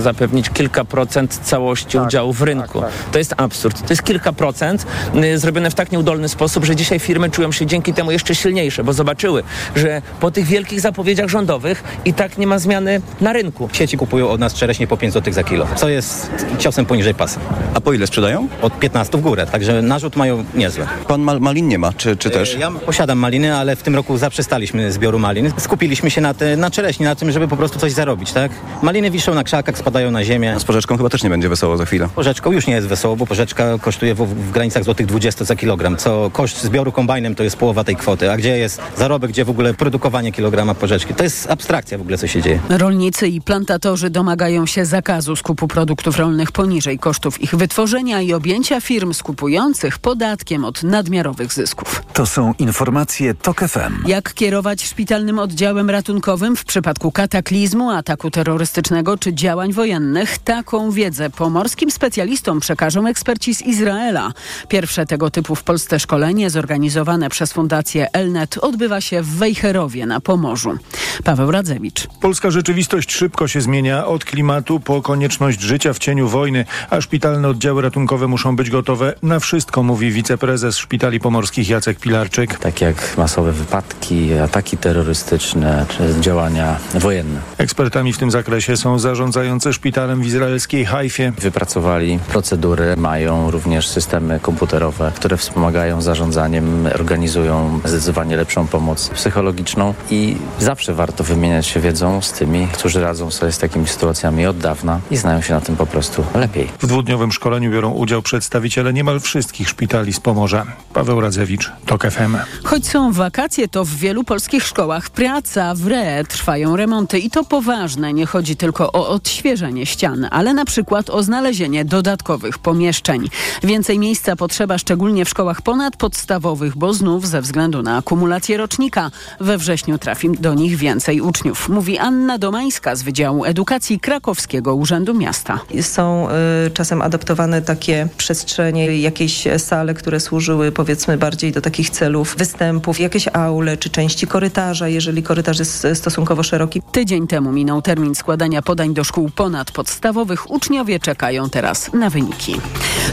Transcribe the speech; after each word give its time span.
zapewnić 0.00 0.50
kilka 0.50 0.84
procent 0.84 1.40
całości 1.42 1.98
Tak, 1.98 2.06
udziału 2.06 2.32
w 2.32 2.42
rynku. 2.42 2.80
tak. 2.80 2.90
To 3.12 3.18
jest 3.18 3.34
absurd. 3.36 3.80
To 3.86 3.92
jest 3.92 4.02
kilka 4.02 4.32
procent 4.32 4.86
y, 5.24 5.38
zrobione 5.38 5.70
w 5.70 5.74
tak 5.74 5.92
nieudolny 5.92 6.28
sposób, 6.28 6.64
że 6.64 6.76
dzisiaj 6.76 6.98
firmy 6.98 7.30
czują 7.30 7.52
się 7.52 7.66
dzięki 7.66 7.92
temu 7.92 8.10
jeszcze 8.10 8.34
silniejsze, 8.34 8.84
bo 8.84 8.92
zobaczyły, 8.92 9.42
że 9.76 10.02
po 10.20 10.30
tych 10.30 10.46
wielkich 10.46 10.80
zapowiedziach 10.80 11.28
rządowych 11.28 11.84
i 12.04 12.14
tak 12.14 12.38
nie 12.38 12.46
ma 12.46 12.58
zmiany 12.58 13.00
na 13.20 13.32
rynku. 13.32 13.68
Sieci 13.72 13.96
kupują 13.96 14.28
od 14.30 14.40
nas 14.40 14.54
czereśnie 14.54 14.86
po 14.86 14.96
5 14.96 15.14
zł 15.14 15.32
za 15.32 15.44
kilo, 15.44 15.66
co 15.76 15.88
jest 15.88 16.30
ciosem 16.58 16.86
poniżej 16.86 17.14
pasa. 17.14 17.40
A 17.74 17.80
po 17.80 17.92
ile 17.92 18.06
sprzedają? 18.06 18.48
Od 18.62 18.78
15 18.78 19.18
w 19.18 19.20
górę, 19.20 19.46
także 19.46 19.82
narzut 19.82 20.16
mają 20.16 20.44
niezły. 20.54 20.86
Pan 21.08 21.20
mal, 21.20 21.40
malin 21.40 21.68
nie 21.68 21.78
ma, 21.78 21.92
czy, 21.92 22.16
czy 22.16 22.30
też? 22.30 22.56
Ja 22.58 22.70
posiadam 22.70 23.18
maliny, 23.18 23.56
ale 23.56 23.76
w 23.76 23.82
tym 23.82 23.94
roku 23.94 24.18
zaprzestaliśmy 24.18 24.92
zbioru 24.92 25.18
malin. 25.18 25.52
Skupiliśmy 25.58 26.10
się 26.10 26.20
na, 26.20 26.34
te, 26.34 26.56
na 26.56 26.70
czereśni, 26.70 27.04
na 27.06 27.14
tym, 27.14 27.32
żeby 27.32 27.48
po 27.48 27.56
prostu 27.56 27.78
coś 27.78 27.92
zarobić, 27.92 28.32
tak? 28.32 28.52
Maliny 28.82 29.10
wiszą 29.10 29.34
na 29.34 29.44
krzakach, 29.44 29.78
spadają 29.84 30.10
na 30.10 30.24
ziemię. 30.24 30.54
Z 30.58 30.64
porzeczką 30.64 30.96
chyba 30.96 31.08
też 31.08 31.22
nie 31.22 31.30
będzie 31.30 31.48
wesoło 31.48 31.76
za 31.76 31.84
chwilę. 31.84 32.08
Porzeczką 32.14 32.52
już 32.52 32.66
nie 32.66 32.74
jest 32.74 32.86
wesoło, 32.86 33.16
bo 33.16 33.26
porzeczka 33.26 33.78
kosztuje 33.78 34.14
w, 34.14 34.18
w 34.18 34.50
granicach 34.50 34.84
złotych 34.84 35.06
20 35.06 35.44
za 35.44 35.56
kilogram, 35.56 35.96
co 35.96 36.30
koszt 36.32 36.62
zbioru 36.62 36.92
kombajnem 36.92 37.34
to 37.34 37.42
jest 37.42 37.56
połowa 37.56 37.84
tej 37.84 37.96
kwoty. 37.96 38.30
A 38.30 38.36
gdzie 38.36 38.58
jest 38.58 38.80
zarobek, 38.96 39.30
gdzie 39.30 39.44
w 39.44 39.50
ogóle 39.50 39.74
produkowanie 39.74 40.32
kilograma 40.32 40.74
porzeczki? 40.74 41.14
To 41.14 41.24
jest 41.24 41.50
abstrakcja 41.50 41.98
w 41.98 42.00
ogóle, 42.00 42.18
co 42.18 42.26
się 42.26 42.42
dzieje. 42.42 42.60
Rolnicy 42.68 43.28
i 43.28 43.40
plantatorzy 43.40 44.10
domagają 44.10 44.66
się 44.66 44.86
zakazu 44.86 45.36
skupu 45.36 45.68
produktów 45.68 46.18
rolnych 46.18 46.52
poniżej 46.52 46.98
kosztów 46.98 47.42
ich 47.42 47.54
wytworzenia 47.54 48.20
i 48.20 48.32
objęcia 48.32 48.80
firm 48.80 49.12
skupujących 49.14 49.98
podatkiem 49.98 50.64
od 50.64 50.82
nadmiarowych 50.82 51.52
zysków. 51.52 52.02
To 52.12 52.26
są 52.26 52.54
informacje 52.58 53.34
TOK 53.34 53.60
FM. 53.60 54.06
Jak 54.06 54.34
kierować 54.34 54.84
szpitalnym 54.84 55.38
oddziałem 55.38 55.90
ratunkowym 55.90 56.56
w 56.56 56.64
przypadku 56.64 57.12
kataklizmu, 57.12 57.90
ataku 57.90 58.30
terrorystycznego 58.30 59.18
czy 59.18 59.34
działań 59.34 59.73
wojennych? 59.74 60.38
Taką 60.38 60.90
wiedzę 60.90 61.30
pomorskim 61.30 61.90
specjalistom 61.90 62.60
przekażą 62.60 63.06
eksperci 63.06 63.54
z 63.54 63.62
Izraela. 63.62 64.32
Pierwsze 64.68 65.06
tego 65.06 65.30
typu 65.30 65.54
w 65.54 65.62
Polsce 65.62 66.00
szkolenie 66.00 66.50
zorganizowane 66.50 67.30
przez 67.30 67.52
Fundację 67.52 68.12
Elnet 68.12 68.58
odbywa 68.58 69.00
się 69.00 69.22
w 69.22 69.26
Wejherowie 69.26 70.06
na 70.06 70.20
Pomorzu. 70.20 70.78
Paweł 71.24 71.50
Radzewicz. 71.50 72.06
Polska 72.20 72.50
rzeczywistość 72.50 73.12
szybko 73.12 73.48
się 73.48 73.60
zmienia 73.60 74.06
od 74.06 74.24
klimatu 74.24 74.80
po 74.80 75.02
konieczność 75.02 75.60
życia 75.60 75.92
w 75.92 75.98
cieniu 75.98 76.28
wojny, 76.28 76.64
a 76.90 77.00
szpitalne 77.00 77.48
oddziały 77.48 77.82
ratunkowe 77.82 78.28
muszą 78.28 78.56
być 78.56 78.70
gotowe 78.70 79.14
na 79.22 79.40
wszystko, 79.40 79.82
mówi 79.82 80.10
wiceprezes 80.10 80.76
Szpitali 80.76 81.20
Pomorskich 81.20 81.68
Jacek 81.68 81.98
Pilarczyk. 81.98 82.58
takie 82.58 82.84
jak 82.84 83.16
masowe 83.18 83.52
wypadki, 83.52 84.34
ataki 84.34 84.76
terrorystyczne 84.76 85.86
czy 85.88 86.20
działania 86.20 86.76
wojenne. 86.94 87.40
Ekspertami 87.58 88.12
w 88.12 88.18
tym 88.18 88.30
zakresie 88.30 88.76
są 88.76 88.98
zarządzający 88.98 89.53
szpitalem 89.72 90.22
w 90.22 90.26
izraelskiej 90.26 90.84
Hajfie. 90.84 91.32
Wypracowali 91.38 92.18
procedury, 92.28 92.96
mają 92.96 93.50
również 93.50 93.88
systemy 93.88 94.40
komputerowe, 94.40 95.12
które 95.14 95.36
wspomagają 95.36 96.02
zarządzaniem, 96.02 96.86
organizują 96.94 97.80
zdecydowanie 97.84 98.36
lepszą 98.36 98.66
pomoc 98.66 99.08
psychologiczną 99.08 99.94
i 100.10 100.36
zawsze 100.58 100.94
warto 100.94 101.24
wymieniać 101.24 101.66
się 101.66 101.80
wiedzą 101.80 102.22
z 102.22 102.32
tymi, 102.32 102.68
którzy 102.72 103.00
radzą 103.00 103.30
sobie 103.30 103.52
z 103.52 103.58
takimi 103.58 103.88
sytuacjami 103.88 104.46
od 104.46 104.58
dawna 104.58 105.00
i 105.10 105.16
znają 105.16 105.40
się 105.40 105.54
na 105.54 105.60
tym 105.60 105.76
po 105.76 105.86
prostu 105.86 106.24
lepiej. 106.34 106.68
W 106.78 106.86
dwudniowym 106.86 107.32
szkoleniu 107.32 107.70
biorą 107.70 107.90
udział 107.90 108.22
przedstawiciele 108.22 108.92
niemal 108.92 109.20
wszystkich 109.20 109.68
szpitali 109.68 110.12
z 110.12 110.20
Pomorza. 110.20 110.64
Paweł 110.92 111.20
Radzewicz, 111.20 111.72
TOK 111.86 112.02
FM. 112.10 112.36
Choć 112.64 112.86
są 112.86 113.12
wakacje, 113.12 113.68
to 113.68 113.84
w 113.84 113.90
wielu 113.90 114.24
polskich 114.24 114.64
szkołach 114.64 115.10
praca 115.10 115.74
w 115.74 115.86
RE 115.86 116.24
trwają 116.24 116.76
remonty 116.76 117.18
i 117.18 117.30
to 117.30 117.44
poważne. 117.44 118.12
Nie 118.12 118.26
chodzi 118.26 118.56
tylko 118.56 118.92
o 118.92 119.08
odświeżenie 119.08 119.43
ścian, 119.84 120.28
ale 120.30 120.54
na 120.54 120.64
przykład 120.64 121.10
o 121.10 121.22
znalezienie 121.22 121.84
dodatkowych 121.84 122.58
pomieszczeń. 122.58 123.28
Więcej 123.62 123.98
miejsca 123.98 124.36
potrzeba 124.36 124.78
szczególnie 124.78 125.24
w 125.24 125.28
szkołach 125.28 125.62
ponadpodstawowych, 125.62 126.76
bo 126.76 126.94
znów 126.94 127.28
ze 127.28 127.42
względu 127.42 127.82
na 127.82 127.96
akumulację 127.96 128.56
rocznika 128.56 129.10
we 129.40 129.58
wrześniu 129.58 129.98
trafi 129.98 130.30
do 130.30 130.54
nich 130.54 130.76
więcej 130.76 131.20
uczniów. 131.20 131.68
Mówi 131.68 131.98
Anna 131.98 132.38
Domańska 132.38 132.96
z 132.96 133.02
Wydziału 133.02 133.44
Edukacji 133.44 134.00
Krakowskiego 134.00 134.74
Urzędu 134.74 135.14
Miasta. 135.14 135.60
Są 135.80 136.28
y, 136.66 136.70
czasem 136.70 137.02
adaptowane 137.02 137.62
takie 137.62 138.08
przestrzenie, 138.16 139.00
jakieś 139.00 139.44
sale, 139.58 139.94
które 139.94 140.20
służyły 140.20 140.72
powiedzmy 140.72 141.18
bardziej 141.18 141.52
do 141.52 141.60
takich 141.60 141.90
celów 141.90 142.34
występów, 142.38 143.00
jakieś 143.00 143.28
aule 143.32 143.76
czy 143.76 143.90
części 143.90 144.26
korytarza, 144.26 144.88
jeżeli 144.88 145.22
korytarz 145.22 145.58
jest 145.58 145.86
stosunkowo 145.94 146.42
szeroki. 146.42 146.82
Tydzień 146.92 147.26
temu 147.26 147.52
minął 147.52 147.82
termin 147.82 148.14
składania 148.14 148.62
podań 148.62 148.94
do 148.94 149.04
szkół 149.04 149.30
ponadpodstawowych. 149.34 150.50
Uczniowie 150.50 151.00
czekają 151.00 151.50
teraz 151.50 151.92
na 151.92 152.10
wyniki. 152.10 152.60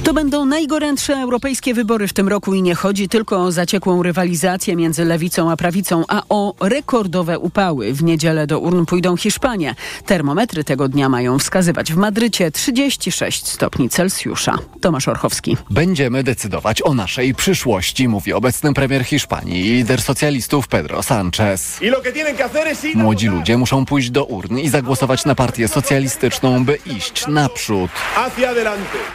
To 0.03 0.13
będą 0.13 0.45
najgorętsze 0.45 1.13
europejskie 1.13 1.73
wybory 1.73 2.07
w 2.07 2.13
tym 2.13 2.27
roku 2.27 2.53
i 2.53 2.61
nie 2.61 2.75
chodzi 2.75 3.09
tylko 3.09 3.43
o 3.43 3.51
zaciekłą 3.51 4.03
rywalizację 4.03 4.75
między 4.75 5.05
lewicą 5.05 5.51
a 5.51 5.57
prawicą, 5.57 6.03
a 6.07 6.21
o 6.29 6.53
rekordowe 6.61 7.39
upały. 7.39 7.93
W 7.93 8.03
niedzielę 8.03 8.47
do 8.47 8.59
urn 8.59 8.85
pójdą 8.85 9.17
Hiszpanie. 9.17 9.75
Termometry 10.05 10.63
tego 10.63 10.87
dnia 10.87 11.09
mają 11.09 11.39
wskazywać 11.39 11.93
w 11.93 11.97
Madrycie 11.97 12.51
36 12.51 13.47
stopni 13.47 13.89
Celsjusza. 13.89 14.57
Tomasz 14.81 15.07
Orchowski. 15.07 15.57
Będziemy 15.69 16.23
decydować 16.23 16.81
o 16.81 16.93
naszej 16.93 17.35
przyszłości, 17.35 18.07
mówi 18.07 18.33
obecny 18.33 18.73
premier 18.73 19.03
Hiszpanii 19.03 19.65
i 19.65 19.73
lider 19.73 20.01
socjalistów 20.01 20.67
Pedro 20.67 20.99
Sánchez. 20.99 21.79
Młodzi 22.95 23.27
ludzie 23.27 23.57
muszą 23.57 23.85
pójść 23.85 24.09
do 24.09 24.25
urn 24.25 24.57
i 24.57 24.69
zagłosować 24.69 25.25
na 25.25 25.35
partię 25.35 25.67
socjalistyczną, 26.11 26.65
by 26.65 26.77
iść 26.85 27.27
naprzód. 27.27 27.91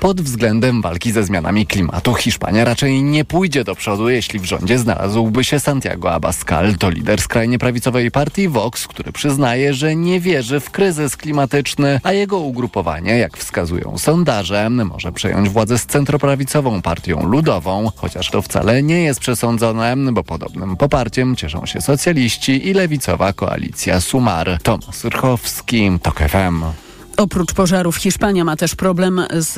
Pod 0.01 0.21
względem 0.21 0.83
walki 0.83 1.13
ze 1.13 1.25
zmianami 1.25 1.67
klimatu 1.67 2.15
Hiszpania 2.15 2.65
raczej 2.65 3.03
nie 3.03 3.25
pójdzie 3.25 3.65
do 3.65 3.75
przodu, 3.75 4.09
jeśli 4.09 4.39
w 4.39 4.45
rządzie 4.45 4.79
znalazłby 4.79 5.45
się 5.45 5.61
Santiago 5.61 6.13
Abascal. 6.13 6.75
To 6.75 6.91
lider 6.91 7.21
skrajnie 7.21 7.59
prawicowej 7.59 8.11
partii 8.11 8.49
Vox, 8.49 8.87
który 8.87 9.13
przyznaje, 9.13 9.75
że 9.75 9.97
nie 9.97 10.21
wierzy 10.21 10.61
w 10.61 10.71
kryzys 10.71 11.17
klimatyczny, 11.17 12.01
a 12.03 12.13
jego 12.13 12.39
ugrupowanie, 12.39 13.19
jak 13.19 13.37
wskazują 13.37 13.99
sondaże, 13.99 14.71
może 14.71 15.13
przejąć 15.13 15.49
władzę 15.49 15.79
z 15.79 15.87
centroprawicową 15.87 16.83
partią 16.83 17.27
ludową, 17.29 17.91
chociaż 17.97 18.31
to 18.31 18.43
wcale 18.43 18.83
nie 18.83 19.03
jest 19.03 19.21
przesądzone, 19.21 19.97
bo 20.13 20.25
podobnym 20.25 20.77
poparciem 20.77 21.37
cieszą 21.37 21.67
się 21.67 21.81
socjaliści 21.81 22.69
i 22.69 22.75
lewicowa 22.75 23.33
koalicja 23.33 24.01
Sumar. 24.01 24.59
Tomasz 24.63 25.05
Rchowski, 25.05 25.91
TOK 26.03 26.19
FM. 26.19 26.86
Oprócz 27.17 27.55
pożarów 27.55 27.97
Hiszpania 27.97 28.45
ma 28.45 28.57
też 28.57 28.75
problem 28.75 29.21
z 29.33 29.57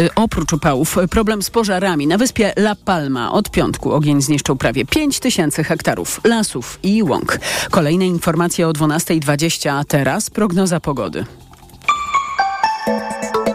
y, 0.00 0.14
oprócz 0.14 0.52
upałów, 0.52 0.96
problem 1.10 1.42
z 1.42 1.50
pożarami. 1.50 2.06
Na 2.06 2.18
wyspie 2.18 2.52
La 2.56 2.74
Palma 2.74 3.32
od 3.32 3.50
piątku 3.50 3.92
ogień 3.92 4.22
zniszczył 4.22 4.56
prawie 4.56 4.84
5 4.84 5.20
tysięcy 5.20 5.64
hektarów 5.64 6.20
lasów 6.24 6.78
i 6.82 7.02
łąk. 7.02 7.38
Kolejne 7.70 8.06
informacje 8.06 8.68
o 8.68 8.72
12.20, 8.72 9.68
a 9.68 9.84
teraz 9.84 10.30
prognoza 10.30 10.80
pogody. 10.80 11.24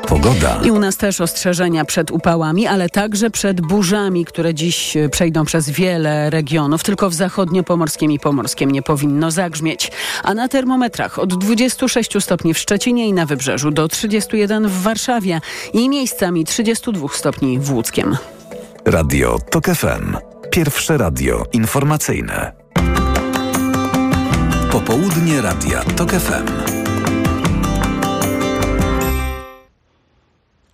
Pogoda. 0.08 0.60
I 0.64 0.72
u 0.72 0.80
nas 0.80 0.98
też 0.98 1.22
ostrzeżenia 1.22 1.86
przed 1.86 2.12
upałami, 2.12 2.68
ale 2.68 2.90
także 2.90 3.30
przed 3.30 3.62
burzami, 3.62 4.26
które 4.26 4.54
dziś 4.54 4.98
e, 4.98 5.10
przejdą 5.10 5.46
przez 5.46 5.70
wiele 5.70 6.30
regionów. 6.30 6.84
Tylko 6.84 7.10
w 7.10 7.14
zachodnio-pomorskim 7.14 8.12
i 8.12 8.20
pomorskim 8.20 8.72
nie 8.72 8.82
powinno 8.82 9.32
zagrzmieć. 9.32 9.92
A 10.24 10.34
na 10.34 10.48
termometrach 10.48 11.20
od 11.20 11.34
26 11.34 12.12
stopni 12.20 12.54
w 12.54 12.60
Szczecinie 12.60 13.08
i 13.08 13.14
na 13.14 13.26
Wybrzeżu 13.26 13.72
do 13.72 13.88
31 13.88 14.68
w 14.68 14.82
Warszawie 14.82 15.42
i 15.74 15.90
miejscami 15.90 16.46
32 16.46 17.08
stopni 17.14 17.60
w 17.60 17.72
Łódzkiem. 17.72 18.18
Radio 18.86 19.40
TOK 19.52 19.66
FM. 19.66 20.18
Pierwsze 20.52 20.98
radio 20.98 21.44
informacyjne. 21.54 22.52
Popołudnie 24.72 25.42
Radia 25.42 25.84
TOK 25.84 26.12
FM. 26.12 26.77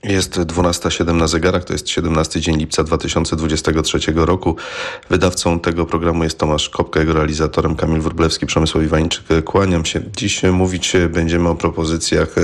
Jest 0.04 0.40
12.07 0.40 1.16
na 1.16 1.28
zegarach, 1.28 1.64
to 1.64 1.74
jest 1.74 1.90
17 1.90 2.42
dzień 2.42 2.58
lipca 2.58 2.84
2023 2.84 4.00
roku. 4.16 4.56
Wydawcą 5.10 5.60
tego 5.60 5.86
programu 5.86 6.24
jest 6.24 6.38
Tomasz 6.38 6.70
Kopka, 6.70 7.00
jego 7.00 7.14
realizatorem 7.14 7.76
Kamil 7.76 8.02
Wróblewski, 8.02 8.46
Przemysław 8.46 8.84
Iwańczyk. 8.84 9.24
Kłaniam 9.46 9.86
się. 9.86 10.02
Dziś 10.18 10.44
mówić 10.44 10.94
będziemy 11.10 11.50
o 11.50 11.56
propozycjach 11.56 12.36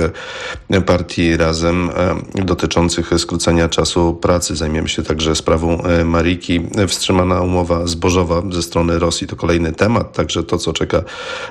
partii 0.86 1.36
Razem 1.36 1.90
dotyczących 2.34 3.10
skrócenia 3.18 3.68
czasu 3.68 4.14
pracy. 4.14 4.56
Zajmiemy 4.56 4.88
się 4.88 5.02
także 5.02 5.36
sprawą 5.36 5.82
Mariki. 6.04 6.60
Wstrzymana 6.88 7.40
umowa 7.40 7.86
zbożowa 7.86 8.42
ze 8.50 8.62
strony 8.62 8.98
Rosji 8.98 9.26
to 9.26 9.36
kolejny 9.36 9.72
temat, 9.72 10.12
także 10.12 10.42
to, 10.42 10.58
co 10.58 10.72
czeka 10.72 11.02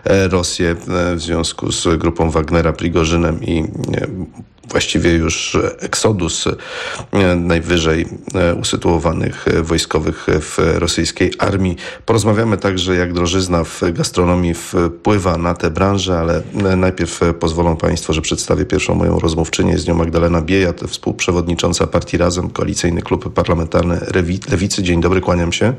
Rosję 0.06 0.75
w 1.15 1.21
związku 1.21 1.71
z 1.71 2.00
grupą 2.00 2.31
Wagnera, 2.31 2.73
Prigorzynem 2.73 3.44
i 3.44 3.63
właściwie 4.71 5.12
już 5.12 5.57
eksodus 5.80 6.48
e, 6.48 7.36
najwyżej 7.36 8.07
e, 8.36 8.56
usytuowanych 8.56 9.48
e, 9.48 9.62
wojskowych 9.62 10.27
w 10.27 10.57
rosyjskiej 10.75 11.33
armii. 11.39 11.77
Porozmawiamy 12.06 12.57
także, 12.57 12.95
jak 12.95 13.13
drożyzna 13.13 13.63
w 13.63 13.81
gastronomii 13.94 14.54
wpływa 14.54 15.38
na 15.38 15.54
tę 15.54 15.69
branżę, 15.69 16.19
ale 16.19 16.44
najpierw 16.77 17.19
pozwolą 17.39 17.77
Państwo, 17.77 18.13
że 18.13 18.21
przedstawię 18.21 18.66
pierwszą 18.66 18.95
moją 18.95 19.19
rozmówczynię. 19.19 19.71
Jest 19.71 19.88
nią 19.88 19.94
Magdalena 19.94 20.42
Biejat, 20.42 20.81
współprzewodnicząca 20.81 21.88
partii 21.88 22.18
Razem, 22.18 22.50
Koalicyjny 22.50 23.01
Klub 23.01 23.33
Parlamentarny 23.33 24.00
Lewicy. 24.51 24.83
Dzień 24.83 25.01
dobry, 25.01 25.21
kłaniam 25.21 25.54
się. 25.54 25.74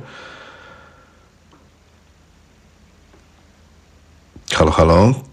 Halo, 4.52 4.70
halo. 4.70 5.31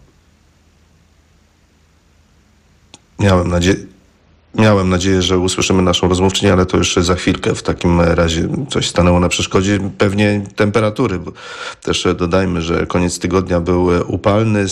Miałem 3.20 3.48
nadzieję. 3.48 3.78
Miałem 4.56 4.90
nadzieję, 4.90 5.22
że 5.22 5.38
usłyszymy 5.38 5.82
naszą 5.82 6.10
rozmówczynię, 6.10 6.54
ale 6.54 6.66
to 6.66 6.78
już 6.78 6.96
za 6.96 7.16
chwilkę. 7.16 7.56
W 7.56 7.64
takim 7.64 8.02
razie 8.02 8.48
coś 8.70 8.90
stanęło 8.90 9.20
na 9.20 9.30
przeszkodzie. 9.30 9.80
Pewnie 9.98 10.42
temperatury, 10.56 11.20
też 11.82 12.08
dodajmy, 12.18 12.62
że 12.62 12.86
koniec 12.86 13.20
tygodnia 13.20 13.60
był 13.62 13.90
upalny. 14.08 14.66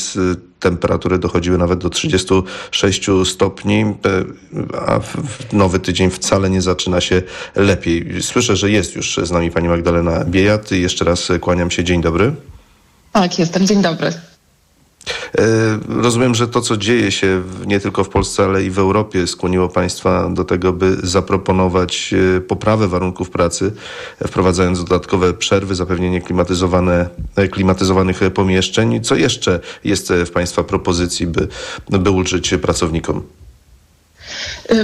Temperatury 0.59 1.19
dochodziły 1.19 1.57
nawet 1.57 1.79
do 1.79 1.89
36 1.89 3.07
stopni, 3.25 3.85
a 4.87 4.99
nowy 5.53 5.79
tydzień 5.79 6.09
wcale 6.09 6.49
nie 6.49 6.61
zaczyna 6.61 7.01
się 7.01 7.21
lepiej. 7.55 8.21
Słyszę, 8.21 8.55
że 8.55 8.71
jest 8.71 8.95
już 8.95 9.19
z 9.23 9.31
nami 9.31 9.51
pani 9.51 9.67
Magdalena 9.67 10.25
Biejat. 10.25 10.71
Jeszcze 10.71 11.05
raz 11.05 11.27
kłaniam 11.41 11.71
się. 11.71 11.83
Dzień 11.83 12.01
dobry. 12.01 12.33
Tak, 13.11 13.39
jestem. 13.39 13.67
Dzień 13.67 13.81
dobry. 13.81 14.13
E, 15.37 15.43
rozumiem, 16.01 16.35
że 16.35 16.47
to, 16.47 16.61
co 16.61 16.77
dzieje 16.77 17.11
się 17.11 17.41
nie 17.65 17.79
tylko 17.79 18.03
w 18.03 18.09
Polsce, 18.09 18.43
ale 18.43 18.63
i 18.63 18.69
w 18.69 18.79
Europie, 18.79 19.27
skłoniło 19.27 19.69
Państwa 19.69 20.29
do 20.29 20.43
tego, 20.43 20.73
by 20.73 20.97
zaproponować 21.03 22.13
e, 22.37 22.41
poprawę 22.41 22.87
warunków 22.87 23.29
pracy, 23.29 23.71
wprowadzając 24.27 24.83
dodatkowe 24.83 25.33
przerwy, 25.33 25.75
zapewnienie 25.75 26.21
klimatyzowane, 26.21 27.09
e, 27.35 27.47
klimatyzowanych 27.47 28.19
pomieszczeń. 28.33 29.03
Co 29.03 29.15
jeszcze 29.15 29.59
jest 29.83 30.13
w 30.25 30.31
Państwa 30.31 30.63
propozycji, 30.63 31.27
by, 31.27 31.47
by 31.89 32.09
ulżyć 32.09 32.53
pracownikom? 32.61 33.23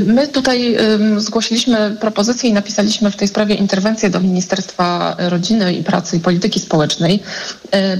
My 0.05 0.27
tutaj 0.27 0.77
zgłosiliśmy 1.17 1.97
propozycję 2.01 2.49
i 2.49 2.53
napisaliśmy 2.53 3.11
w 3.11 3.15
tej 3.15 3.27
sprawie 3.27 3.55
interwencję 3.55 4.09
do 4.09 4.19
Ministerstwa 4.19 5.15
Rodziny 5.19 5.73
i 5.73 5.83
Pracy 5.83 6.17
i 6.17 6.19
Polityki 6.19 6.59
Społecznej, 6.59 7.23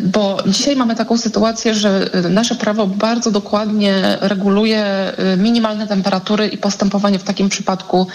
bo 0.03 0.38
dzisiaj 0.45 0.75
mamy 0.75 0.95
taką 0.95 1.18
sytuację, 1.18 1.73
że 1.73 2.09
y, 2.25 2.29
nasze 2.29 2.56
prawo 2.56 2.88
bardzo 2.88 3.31
dokładnie 3.31 4.18
reguluje 4.21 5.12
minimalne 5.38 5.88
temperatury 5.88 6.47
i 6.47 6.57
postępowanie 6.57 7.19
w 7.19 7.23
takim 7.23 7.50
przypadku 7.50 8.07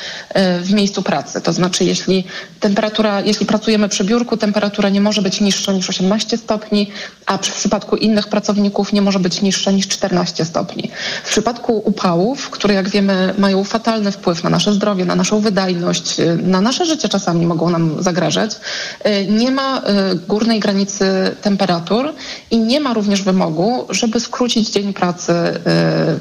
w 0.63 0.73
miejscu 0.73 1.03
pracy. 1.03 1.41
To 1.41 1.53
znaczy, 1.53 1.85
jeśli 1.85 2.25
temperatura, 2.61 3.21
jeśli 3.21 3.47
pracujemy 3.47 3.89
przy 3.89 4.05
biurku, 4.05 4.37
temperatura 4.37 4.89
nie 4.89 5.01
może 5.01 5.23
być 5.23 5.41
niższa 5.41 5.73
niż 5.73 5.89
18 5.89 6.37
stopni, 6.37 6.91
a 7.27 7.39
w 7.39 7.41
przypadku 7.41 7.97
innych 7.97 8.29
pracowników 8.29 8.93
nie 8.93 9.03
może 9.03 9.19
być 9.19 9.43
niższa 9.43 9.71
niż 9.71 9.89
14 9.89 10.45
stopni. 10.45 10.91
W 11.25 11.29
przypadku 11.29 11.83
upałów, 11.85 12.51
które 12.51 12.75
jak 12.75 12.89
wiemy 12.89 13.35
mają 13.39 13.65
fatalny 13.65 14.13
wpływ 14.13 14.45
na 14.45 14.51
nasze 14.51 14.73
zdrowie, 14.73 15.05
na 15.05 15.17
naszą 15.17 15.41
wydajność, 15.41 16.17
na 16.43 16.61
nasze 16.61 16.87
życie 16.87 17.09
czasami 17.09 17.47
mogą 17.47 17.71
nam 17.71 18.03
zagrażać. 18.03 18.51
Nie 19.29 19.51
ma 19.51 19.83
górnej 20.29 20.61
granicy 20.61 21.37
temperatur 21.47 22.15
i 22.51 22.59
nie 22.59 22.81
ma 22.81 22.95
również 22.95 23.23
wymogu, 23.23 23.87
żeby 23.91 24.21
skrócić 24.21 24.71
dzień 24.71 24.93
pracy 24.93 25.33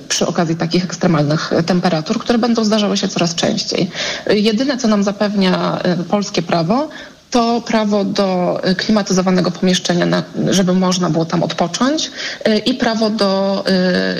przy 0.09 0.27
okazji 0.27 0.55
takich 0.55 0.83
ekstremalnych 0.83 1.51
temperatur, 1.65 2.19
które 2.19 2.37
będą 2.39 2.63
zdarzały 2.63 2.97
się 2.97 3.07
coraz 3.07 3.35
częściej. 3.35 3.89
Jedyne, 4.29 4.77
co 4.77 4.87
nam 4.87 5.03
zapewnia 5.03 5.81
polskie 6.09 6.41
prawo, 6.41 6.89
to 7.35 7.61
prawo 7.61 8.03
do 8.03 8.61
klimatyzowanego 8.77 9.51
pomieszczenia, 9.51 10.23
żeby 10.49 10.73
można 10.73 11.09
było 11.09 11.25
tam 11.25 11.43
odpocząć 11.43 12.11
y, 12.47 12.57
i 12.57 12.73
prawo 12.73 13.09
do 13.09 13.63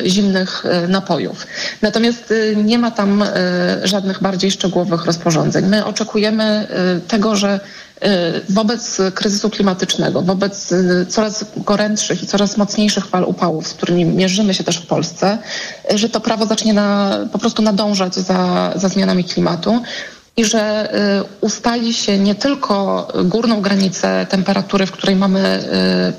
y, 0.05 0.09
zimnych 0.09 0.65
y, 0.85 0.87
napojów. 0.87 1.47
Natomiast 1.81 2.33
nie 2.55 2.79
ma 2.79 2.91
tam 2.91 3.23
żadnych 3.83 4.21
bardziej 4.21 4.51
szczegółowych 4.51 5.05
rozporządzeń. 5.05 5.65
My 5.65 5.85
oczekujemy 5.85 6.67
tego, 7.07 7.35
że 7.35 7.59
wobec 8.49 9.01
kryzysu 9.13 9.49
klimatycznego, 9.49 10.21
wobec 10.21 10.73
coraz 11.09 11.45
gorętszych 11.57 12.23
i 12.23 12.27
coraz 12.27 12.57
mocniejszych 12.57 13.05
fal 13.05 13.23
upałów, 13.23 13.67
z 13.67 13.73
którymi 13.73 14.05
mierzymy 14.05 14.53
się 14.53 14.63
też 14.63 14.77
w 14.77 14.87
Polsce, 14.87 15.37
że 15.95 16.09
to 16.09 16.21
prawo 16.21 16.45
zacznie 16.45 16.73
na, 16.73 17.17
po 17.31 17.39
prostu 17.39 17.61
nadążać 17.61 18.15
za, 18.15 18.73
za 18.75 18.89
zmianami 18.89 19.23
klimatu 19.23 19.81
i 20.37 20.45
że 20.45 20.93
y, 21.21 21.23
ustali 21.41 21.93
się 21.93 22.19
nie 22.19 22.35
tylko 22.35 23.07
górną 23.23 23.61
granicę 23.61 24.25
temperatury, 24.29 24.85
w 24.85 24.91
której 24.91 25.15
mamy 25.15 25.63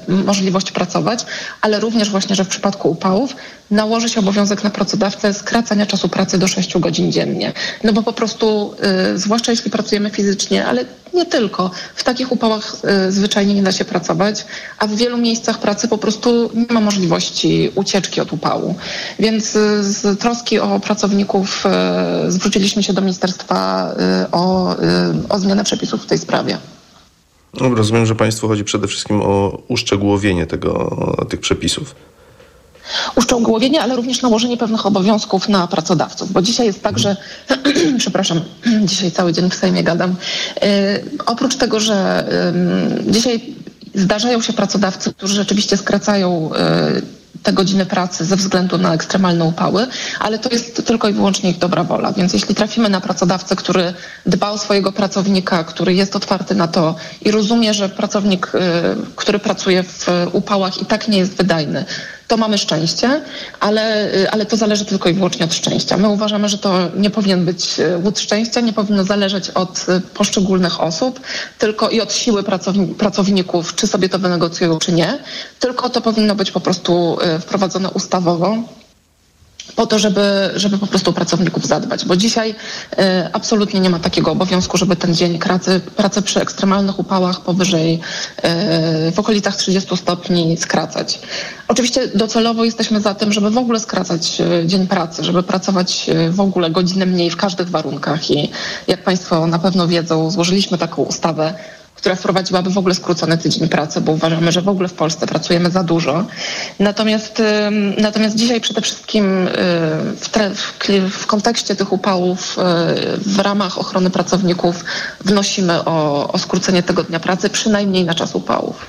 y, 0.09 0.13
możliwość 0.13 0.71
pracować, 0.71 1.27
ale 1.61 1.81
również 1.81 2.11
właśnie, 2.11 2.37
że 2.37 2.45
w 2.45 2.49
przypadku 2.49 2.91
upałów 2.91 3.37
nałoży 3.71 4.09
się 4.09 4.21
obowiązek 4.21 4.65
na 4.65 4.71
pracodawcę 4.71 5.35
skracania 5.35 5.87
czasu 5.87 6.09
pracy 6.09 6.39
do 6.39 6.49
6 6.49 6.79
godzin 6.79 7.13
dziennie. 7.13 7.53
No 7.85 7.93
bo 7.93 8.03
po 8.03 8.13
prostu, 8.13 8.75
y, 9.15 9.19
zwłaszcza 9.19 9.53
jeśli 9.53 9.71
pracujemy 9.71 10.11
fizycznie, 10.11 10.67
ale 10.67 10.85
nie 11.15 11.27
tylko. 11.27 11.71
W 11.95 12.05
takich 12.05 12.33
upałach 12.33 12.77
y, 13.09 13.13
zwyczajnie 13.13 13.55
nie 13.55 13.63
da 13.63 13.73
się 13.73 13.85
pracować, 13.85 14.47
a 14.79 14.87
w 14.87 14.95
wielu 14.95 15.19
miejscach 15.19 15.61
pracy 15.61 15.89
po 15.89 15.99
prostu 15.99 16.51
nie 16.55 16.75
ma 16.75 16.81
możliwości 16.81 17.71
ucieczki 17.75 18.21
od 18.21 18.33
upału. 18.33 18.75
Więc 19.19 19.57
y, 19.57 19.85
z 19.85 20.21
troski 20.21 20.59
o 20.59 20.81
pracowników 20.81 21.65
zwróciliśmy 22.29 22.83
się 22.83 22.93
do 22.93 23.01
ministerstwa 23.01 23.91
o, 24.33 24.75
o 25.29 25.39
zmianę 25.39 25.65
przepisów 25.65 26.03
w 26.03 26.07
tej 26.07 26.19
sprawie. 26.19 26.59
No, 27.61 27.75
rozumiem, 27.75 28.07
że 28.07 28.15
Państwu 28.15 28.49
chodzi 28.49 28.65
przede 28.65 28.87
wszystkim 28.89 29.23
o 29.23 29.63
uszczegółowienie 29.69 30.47
tego, 30.47 30.97
tych 31.29 31.41
przepisów 31.41 31.95
uszczegółowienie, 33.17 33.83
ale 33.83 33.97
również 33.97 34.23
nałożenie 34.23 34.57
pewnych 34.57 34.87
obowiązków 34.87 35.49
na 35.49 35.67
pracodawców, 35.67 36.33
bo 36.33 36.43
dzisiaj 36.43 36.67
jest 36.67 36.83
tak, 36.83 36.99
że 36.99 37.17
przepraszam, 37.99 38.41
dzisiaj 38.91 39.11
cały 39.11 39.33
dzień 39.33 39.51
w 39.51 39.55
Sejmie 39.55 39.85
gadam. 39.85 40.15
Yy, 40.63 40.69
oprócz 41.27 41.57
tego, 41.57 41.81
że 41.81 42.27
yy, 43.05 43.13
dzisiaj 43.13 43.55
zdarzają 43.95 44.43
się 44.43 44.53
pracodawcy, 44.53 45.13
którzy 45.13 45.35
rzeczywiście 45.35 45.77
skracają 45.77 46.51
yy, 46.95 47.03
te 47.43 47.53
godziny 47.53 47.87
pracy 47.87 48.25
ze 48.25 48.37
względu 48.37 48.79
na 48.79 48.95
ekstremalne 48.95 49.45
upały, 49.45 49.87
ale 50.21 50.39
to 50.39 50.51
jest 50.51 50.87
tylko 50.87 51.09
i 51.09 51.13
wyłącznie 51.13 51.51
ich 51.51 51.59
dobra 51.59 51.85
wola. 51.85 52.13
Więc 52.13 52.33
jeśli 52.33 52.55
trafimy 52.55 52.89
na 52.89 53.01
pracodawcę, 53.01 53.57
który 53.57 53.95
dba 54.27 54.51
o 54.51 54.59
swojego 54.59 54.93
pracownika, 54.93 55.65
który 55.65 55.95
jest 55.95 56.17
otwarty 56.17 56.55
na 56.55 56.69
to 56.69 56.95
i 57.23 57.31
rozumie, 57.31 57.75
że 57.75 57.89
pracownik, 57.89 58.53
który 59.17 59.39
pracuje 59.39 59.83
w 59.83 60.07
upałach 60.33 60.83
i 60.83 60.87
tak 60.87 61.09
nie 61.09 61.19
jest 61.19 61.35
wydajny, 61.35 61.85
to 62.29 62.37
mamy 62.37 62.59
szczęście, 62.59 63.23
ale, 63.61 64.15
y, 64.15 64.31
ale 64.31 64.47
to 64.47 64.57
zależy 64.57 64.85
tylko 64.85 65.09
i 65.09 65.15
wyłącznie 65.15 65.45
od 65.45 65.55
szczęścia. 65.55 65.97
My 65.97 66.09
uważamy, 66.09 66.49
że 66.49 66.59
to 66.59 66.79
nie 66.97 67.11
powinien 67.11 67.45
być 67.45 67.81
y, 67.81 67.99
łód 68.05 68.21
szczęścia, 68.21 68.61
nie 68.61 68.73
powinno 68.73 69.05
zależeć 69.05 69.51
od 69.51 69.87
y, 69.89 70.01
poszczególnych 70.01 70.81
osób, 70.81 71.21
tylko 71.59 71.89
i 71.89 72.01
od 72.01 72.13
siły 72.13 72.43
pracowników, 72.99 73.75
czy 73.75 73.87
sobie 73.87 74.09
to 74.09 74.19
wynegocjują, 74.19 74.79
czy 74.79 74.93
nie, 74.93 75.19
tylko 75.61 75.89
to 75.89 76.01
powinno 76.01 76.35
być 76.35 76.51
po 76.51 76.61
prostu 76.61 77.19
wprowadzone 77.41 77.91
ustawowo 77.91 78.57
po 79.77 79.87
to, 79.87 79.99
żeby, 79.99 80.51
żeby 80.57 80.79
po 80.79 80.87
prostu 80.87 81.13
pracowników 81.13 81.67
zadbać, 81.67 82.05
bo 82.05 82.17
dzisiaj 82.17 82.51
y, 82.51 82.55
absolutnie 83.33 83.81
nie 83.81 83.91
ma 83.91 83.99
takiego 83.99 84.33
obowiązku, 84.33 84.77
żeby 84.77 84.97
ten 84.97 85.15
dzień 85.15 85.39
pracy, 85.39 85.81
pracy 85.97 86.23
przy 86.23 86.41
ekstremalnych 86.41 86.99
upałach 86.99 87.41
powyżej 87.41 87.95
y, 87.95 89.13
w 89.13 89.19
okolicach 89.19 89.57
30 89.57 89.97
stopni 89.97 90.57
skracać. 90.57 91.21
Oczywiście 91.69 92.09
docelowo 92.09 92.65
jesteśmy 92.65 93.01
za 93.01 93.15
tym, 93.15 93.33
żeby 93.33 93.51
w 93.51 93.59
ogóle 93.59 93.81
skracać 93.81 94.41
y, 94.41 94.67
dzień 94.67 94.87
pracy, 94.87 95.25
żeby 95.25 95.43
pracować 95.43 96.11
w 96.31 96.41
ogóle 96.41 96.71
godzinę 96.71 97.07
mniej 97.07 97.31
w 97.31 97.37
każdych 97.37 97.71
warunkach 97.71 98.31
i 98.31 98.51
jak 98.87 99.03
Państwo 99.03 99.47
na 99.47 99.59
pewno 99.59 99.89
wiedzą, 99.89 100.31
złożyliśmy 100.31 100.79
taką 100.79 101.03
ustawę 101.03 101.55
która 101.97 102.15
wprowadziłaby 102.15 102.71
w 102.71 102.79
ogóle 102.79 102.95
skrócony 102.95 103.39
tydzień 103.39 103.69
pracy, 103.69 104.01
bo 104.01 104.13
uważamy, 104.13 104.53
że 104.53 104.63
w 104.63 104.69
ogóle 104.69 104.89
w 104.89 104.93
Polsce 104.93 105.27
pracujemy 105.27 105.71
za 105.71 105.83
dużo. 105.85 106.25
Natomiast, 106.79 107.43
natomiast 107.99 108.37
dzisiaj 108.37 108.61
przede 108.61 108.81
wszystkim 108.81 109.49
y, 109.49 109.51
w, 110.17 110.31
w, 111.11 111.27
kontekście 111.27 111.77
tych 111.77 111.93
upałów 111.93 112.59
y, 112.59 112.63
w 113.19 113.39
ramach 113.39 113.79
ochrony 113.79 114.11
pracowników 114.11 114.85
wnosimy 115.25 115.85
o, 115.85 116.29
o 116.33 116.39
skrócenie 116.39 116.83
tego 116.83 117.03
dnia 117.03 117.21
pracy 117.21 117.51
przynajmniej 117.51 118.05
na 118.05 118.15
czas 118.15 118.35
upałów. 118.35 118.87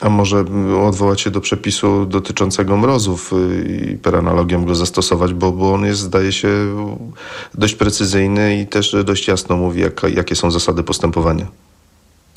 A 0.00 0.08
może 0.08 0.44
odwołać 0.86 1.20
się 1.20 1.30
do 1.30 1.40
przepisu 1.40 2.06
dotyczącego 2.06 2.76
mrozów 2.76 3.32
y, 3.32 3.92
i 3.92 3.98
per 3.98 4.16
analogiam 4.16 4.64
go 4.64 4.74
zastosować, 4.74 5.34
bo, 5.34 5.52
bo 5.52 5.74
on 5.74 5.84
jest, 5.84 6.00
zdaje 6.00 6.32
się, 6.32 6.48
dość 7.54 7.74
precyzyjny 7.74 8.60
i 8.60 8.66
też 8.66 8.96
dość 9.04 9.28
jasno 9.28 9.56
mówi, 9.56 9.80
jak, 9.80 10.02
jakie 10.14 10.36
są 10.36 10.50
zasady 10.50 10.82
postępowania. 10.82 11.46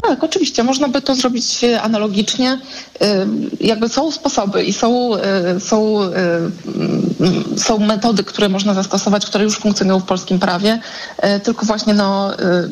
Tak, 0.01 0.23
oczywiście. 0.23 0.63
Można 0.63 0.87
by 0.87 1.01
to 1.01 1.15
zrobić 1.15 1.63
e, 1.63 1.81
analogicznie. 1.81 2.59
E, 3.01 3.27
jakby 3.61 3.89
są 3.89 4.11
sposoby 4.11 4.63
i 4.63 4.73
są, 4.73 5.15
e, 5.15 5.59
są 5.59 5.99
są 7.57 7.79
metody, 7.79 8.23
które 8.23 8.49
można 8.49 8.73
zastosować, 8.73 9.25
które 9.25 9.43
już 9.43 9.57
funkcjonują 9.57 9.99
w 9.99 10.05
polskim 10.05 10.39
prawie, 10.39 10.79
tylko 11.43 11.65
właśnie 11.65 11.93
no, 11.93 12.31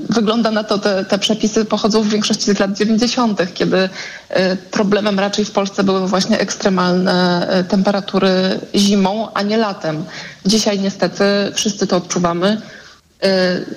wygląda 0.09 0.51
na 0.51 0.63
to, 0.63 0.77
te, 0.77 1.05
te 1.05 1.19
przepisy 1.19 1.65
pochodzą 1.65 2.01
w 2.01 2.09
większości 2.09 2.43
z 2.43 2.59
lat 2.59 2.77
90., 2.77 3.53
kiedy 3.53 3.89
problemem 4.71 5.19
raczej 5.19 5.45
w 5.45 5.51
Polsce 5.51 5.83
były 5.83 6.07
właśnie 6.07 6.39
ekstremalne 6.39 7.47
temperatury 7.67 8.59
zimą, 8.75 9.27
a 9.33 9.41
nie 9.41 9.57
latem. 9.57 10.05
Dzisiaj 10.45 10.79
niestety 10.79 11.23
wszyscy 11.53 11.87
to 11.87 11.97
odczuwamy. 11.97 12.61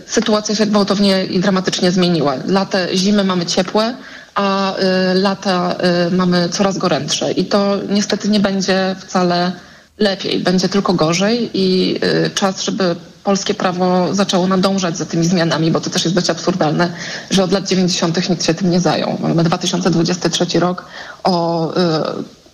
Sytuacja 0.06 0.54
się 0.54 0.66
gwałtownie 0.66 1.24
i 1.24 1.40
dramatycznie 1.40 1.90
zmieniła. 1.90 2.34
Lata, 2.46 2.78
zimy 2.94 3.24
mamy 3.24 3.46
ciepłe, 3.46 3.94
a 4.34 4.74
lata 5.14 5.76
mamy 6.10 6.48
coraz 6.48 6.78
gorętsze 6.78 7.32
i 7.32 7.44
to 7.44 7.76
niestety 7.88 8.28
nie 8.28 8.40
będzie 8.40 8.96
wcale 9.00 9.52
lepiej, 9.98 10.40
będzie 10.40 10.68
tylko 10.68 10.92
gorzej 10.92 11.50
i 11.54 12.00
czas, 12.34 12.62
żeby 12.62 12.96
polskie 13.24 13.54
prawo 13.54 14.14
zaczęło 14.14 14.46
nadążać 14.46 14.96
za 14.96 15.06
tymi 15.06 15.24
zmianami, 15.24 15.70
bo 15.70 15.80
to 15.80 15.90
też 15.90 16.04
jest 16.04 16.14
dość 16.14 16.30
absurdalne, 16.30 16.92
że 17.30 17.44
od 17.44 17.52
lat 17.52 17.68
90. 17.68 18.30
nikt 18.30 18.44
się 18.44 18.54
tym 18.54 18.70
nie 18.70 18.80
zajął. 18.80 19.18
Mamy 19.20 19.44
2023 19.44 20.60
rok, 20.60 20.84
o 21.24 21.72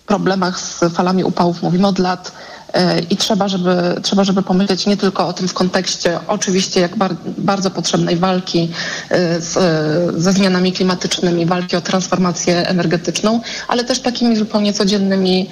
problemach 0.07 0.61
z 0.61 0.81
falami 0.95 1.25
upałów 1.25 1.63
mówimy 1.63 1.87
od 1.87 1.99
lat 1.99 2.33
i 3.11 3.17
trzeba 3.17 3.49
żeby, 3.49 4.01
trzeba, 4.03 4.25
żeby 4.25 4.43
pomyśleć 4.43 4.87
nie 4.87 4.97
tylko 4.97 5.29
o 5.29 5.33
tym 5.33 5.49
w 5.49 5.55
kontekście 5.55 6.19
oczywiście 6.29 6.81
jak 6.81 6.97
bar 6.97 7.15
bardzo 7.39 7.71
potrzebnej 7.71 8.17
walki 8.17 8.71
z, 9.39 9.53
ze 10.23 10.33
zmianami 10.33 10.73
klimatycznymi, 10.73 11.47
walki 11.47 11.77
o 11.77 11.81
transformację 11.81 12.69
energetyczną, 12.69 13.41
ale 13.69 13.85
też 13.85 14.01
takimi 14.01 14.37
zupełnie 14.37 14.73
codziennymi 14.73 15.51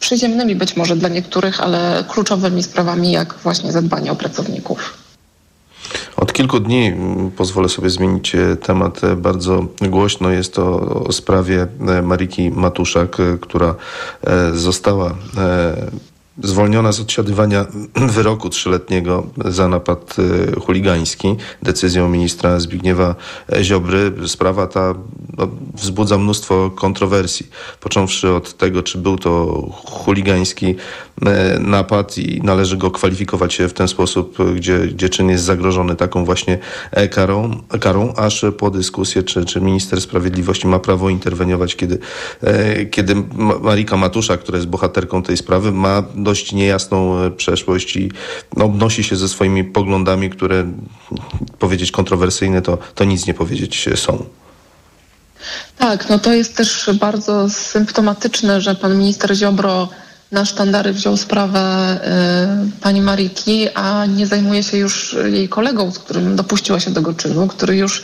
przyziemnymi 0.00 0.56
być 0.56 0.76
może 0.76 0.96
dla 0.96 1.08
niektórych, 1.08 1.60
ale 1.60 2.04
kluczowymi 2.08 2.62
sprawami, 2.62 3.12
jak 3.12 3.34
właśnie 3.34 3.72
zadbanie 3.72 4.12
o 4.12 4.16
pracowników. 4.16 5.01
Od 6.16 6.32
kilku 6.32 6.60
dni 6.60 6.92
pozwolę 7.36 7.68
sobie 7.68 7.90
zmienić 7.90 8.36
temat 8.62 9.00
bardzo 9.16 9.66
głośno. 9.80 10.30
Jest 10.30 10.54
to 10.54 10.80
o 10.80 11.12
sprawie 11.12 11.66
Mariki 12.02 12.50
Matuszak, 12.50 13.16
która 13.40 13.74
została 14.52 15.14
zwolniona 16.42 16.92
z 16.92 17.00
odsiadywania 17.00 17.66
wyroku 18.16 18.48
trzyletniego 18.48 19.26
za 19.44 19.68
napad 19.68 20.16
chuligański 20.66 21.36
decyzją 21.62 22.08
ministra 22.08 22.60
Zbigniewa 22.60 23.14
Ziobry. 23.62 24.12
Sprawa 24.26 24.66
ta 24.66 24.94
no, 25.38 25.48
wzbudza 25.74 26.18
mnóstwo 26.18 26.70
kontrowersji, 26.70 27.46
począwszy 27.80 28.30
od 28.30 28.56
tego, 28.56 28.82
czy 28.82 28.98
był 28.98 29.18
to 29.18 29.62
chuligański 29.84 30.74
napad 31.60 32.18
i 32.18 32.40
należy 32.42 32.76
go 32.76 32.90
kwalifikować 32.90 33.58
w 33.68 33.72
ten 33.72 33.88
sposób, 33.88 34.38
gdzie, 34.54 34.78
gdzie 34.78 35.08
czyn 35.08 35.28
jest 35.28 35.44
zagrożony 35.44 35.96
taką 35.96 36.24
właśnie 36.24 36.58
karą, 37.10 37.62
karą 37.80 38.14
aż 38.16 38.44
po 38.58 38.70
dyskusję, 38.70 39.22
czy, 39.22 39.44
czy 39.44 39.60
minister 39.60 40.00
sprawiedliwości 40.00 40.66
ma 40.66 40.78
prawo 40.78 41.10
interweniować, 41.10 41.76
kiedy, 41.76 41.98
kiedy 42.90 43.14
Marika 43.60 43.96
Matusza, 43.96 44.36
która 44.36 44.58
jest 44.58 44.68
bohaterką 44.68 45.22
tej 45.22 45.36
sprawy, 45.36 45.72
ma 45.72 46.02
dość 46.14 46.52
niejasną 46.52 47.16
przeszłość 47.36 47.96
i 47.96 48.12
obnosi 48.56 49.04
się 49.04 49.16
ze 49.16 49.28
swoimi 49.28 49.64
poglądami, 49.64 50.30
które 50.30 50.72
powiedzieć 51.58 51.90
kontrowersyjne, 51.90 52.62
to, 52.62 52.78
to 52.94 53.04
nic 53.04 53.26
nie 53.26 53.34
powiedzieć 53.34 53.88
są. 53.94 54.24
Tak, 55.78 56.08
no 56.08 56.18
to 56.18 56.32
jest 56.32 56.56
też 56.56 56.90
bardzo 57.00 57.50
symptomatyczne, 57.50 58.60
że 58.60 58.74
pan 58.74 58.98
minister 58.98 59.36
Ziobro 59.36 59.88
na 60.32 60.44
sztandary 60.44 60.92
wziął 60.92 61.16
sprawę 61.16 61.96
y, 62.76 62.80
pani 62.80 63.00
Mariki, 63.00 63.68
a 63.74 64.06
nie 64.06 64.26
zajmuje 64.26 64.62
się 64.62 64.76
już 64.76 65.16
jej 65.32 65.48
kolegą, 65.48 65.90
z 65.90 65.98
którym 65.98 66.36
dopuściła 66.36 66.80
się 66.80 66.94
tego 66.94 67.14
czynu, 67.14 67.48
który 67.48 67.76
już 67.76 68.02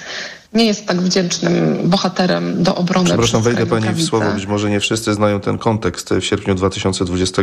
nie 0.53 0.65
jest 0.65 0.87
tak 0.87 1.01
wdzięcznym 1.01 1.79
bohaterem 1.85 2.63
do 2.63 2.75
obrony. 2.75 3.09
Przepraszam, 3.09 3.43
wejdę 3.43 3.67
pani 3.67 3.89
w 3.89 4.03
słowo. 4.03 4.33
Być 4.35 4.47
może 4.47 4.71
nie 4.71 4.81
wszyscy 4.81 5.15
znają 5.15 5.41
ten 5.41 5.59
kontekst. 5.59 6.11
W 6.11 6.25
sierpniu 6.25 6.55
2020 6.55 7.43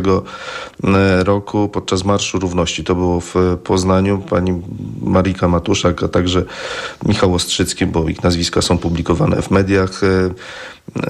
roku 1.24 1.70
podczas 1.70 2.04
Marszu 2.04 2.40
Równości, 2.40 2.84
to 2.84 2.96
było 2.96 3.20
w 3.20 3.36
Poznaniu, 3.64 4.18
pani 4.18 4.62
Marika 5.02 5.48
Matuszak, 5.48 6.04
a 6.04 6.08
także 6.08 6.44
Michał 7.06 7.34
Ostrzycki, 7.34 7.86
bo 7.86 8.10
ich 8.10 8.24
nazwiska 8.24 8.62
są 8.62 8.78
publikowane 8.78 9.42
w 9.42 9.52
mediach, 9.52 10.02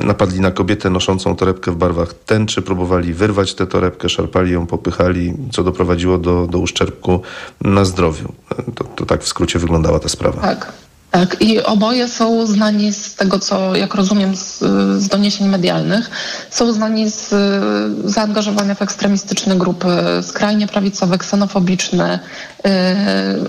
napadli 0.03 0.39
na 0.39 0.51
kobietę 0.51 0.89
noszącą 0.89 1.35
torebkę 1.35 1.71
w 1.71 1.75
barwach 1.75 2.13
tęczy, 2.13 2.61
próbowali 2.61 3.13
wyrwać 3.13 3.53
tę 3.53 3.67
torebkę, 3.67 4.09
szarpali 4.09 4.51
ją, 4.51 4.67
popychali, 4.67 5.33
co 5.51 5.63
doprowadziło 5.63 6.17
do, 6.17 6.47
do 6.47 6.59
uszczerbku 6.59 7.21
na 7.61 7.85
zdrowiu. 7.85 8.33
To, 8.75 8.83
to 8.83 9.05
tak 9.05 9.23
w 9.23 9.27
skrócie 9.27 9.59
wyglądała 9.59 9.99
ta 9.99 10.09
sprawa. 10.09 10.41
Tak. 10.41 10.84
Tak, 11.15 11.41
i 11.41 11.63
oboje 11.63 12.07
są 12.07 12.45
znani 12.45 12.93
z 12.93 13.15
tego, 13.15 13.39
co 13.39 13.75
jak 13.75 13.95
rozumiem 13.95 14.35
z, 14.35 14.59
z 15.03 15.07
doniesień 15.07 15.47
medialnych, 15.47 16.09
są 16.49 16.73
znani 16.73 17.09
z 17.09 17.33
zaangażowania 18.05 18.75
w 18.75 18.81
ekstremistyczne 18.81 19.55
grupy 19.55 19.87
skrajnie 20.21 20.67
prawicowe, 20.67 21.17
ksenofobiczne, 21.17 22.19
yy, 22.63 22.71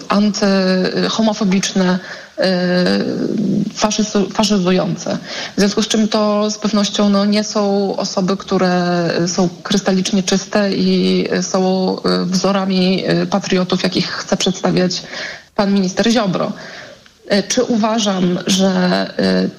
antyhomofobiczne, 0.09 1.99
yy, 2.39 2.45
faszyzujące. 4.33 5.19
W 5.57 5.61
związku 5.61 5.83
z 5.83 5.89
czym 5.89 6.09
to 6.09 6.51
z 6.51 6.59
pewnością 6.59 7.09
no, 7.09 7.25
nie 7.25 7.45
są 7.45 7.97
osoby, 7.97 8.37
które 8.37 9.11
są 9.27 9.49
krystalicznie 9.63 10.23
czyste 10.23 10.73
i 10.73 11.29
są 11.43 11.97
wzorami 12.25 13.05
patriotów, 13.31 13.83
jakich 13.83 14.11
chce 14.11 14.37
przedstawiać 14.37 15.03
pan 15.55 15.75
minister 15.75 16.11
Ziobro. 16.11 16.53
Czy 17.49 17.65
uważam, 17.65 18.39
że 18.47 19.07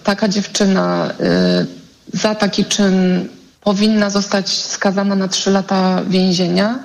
taka 0.03 0.27
dziewczyna 0.27 1.13
za 2.13 2.36
taki 2.36 2.65
czyn 2.65 3.27
powinna 3.62 4.09
zostać 4.09 4.50
skazana 4.50 5.15
na 5.15 5.27
trzy 5.27 5.51
lata 5.51 6.01
więzienia? 6.07 6.79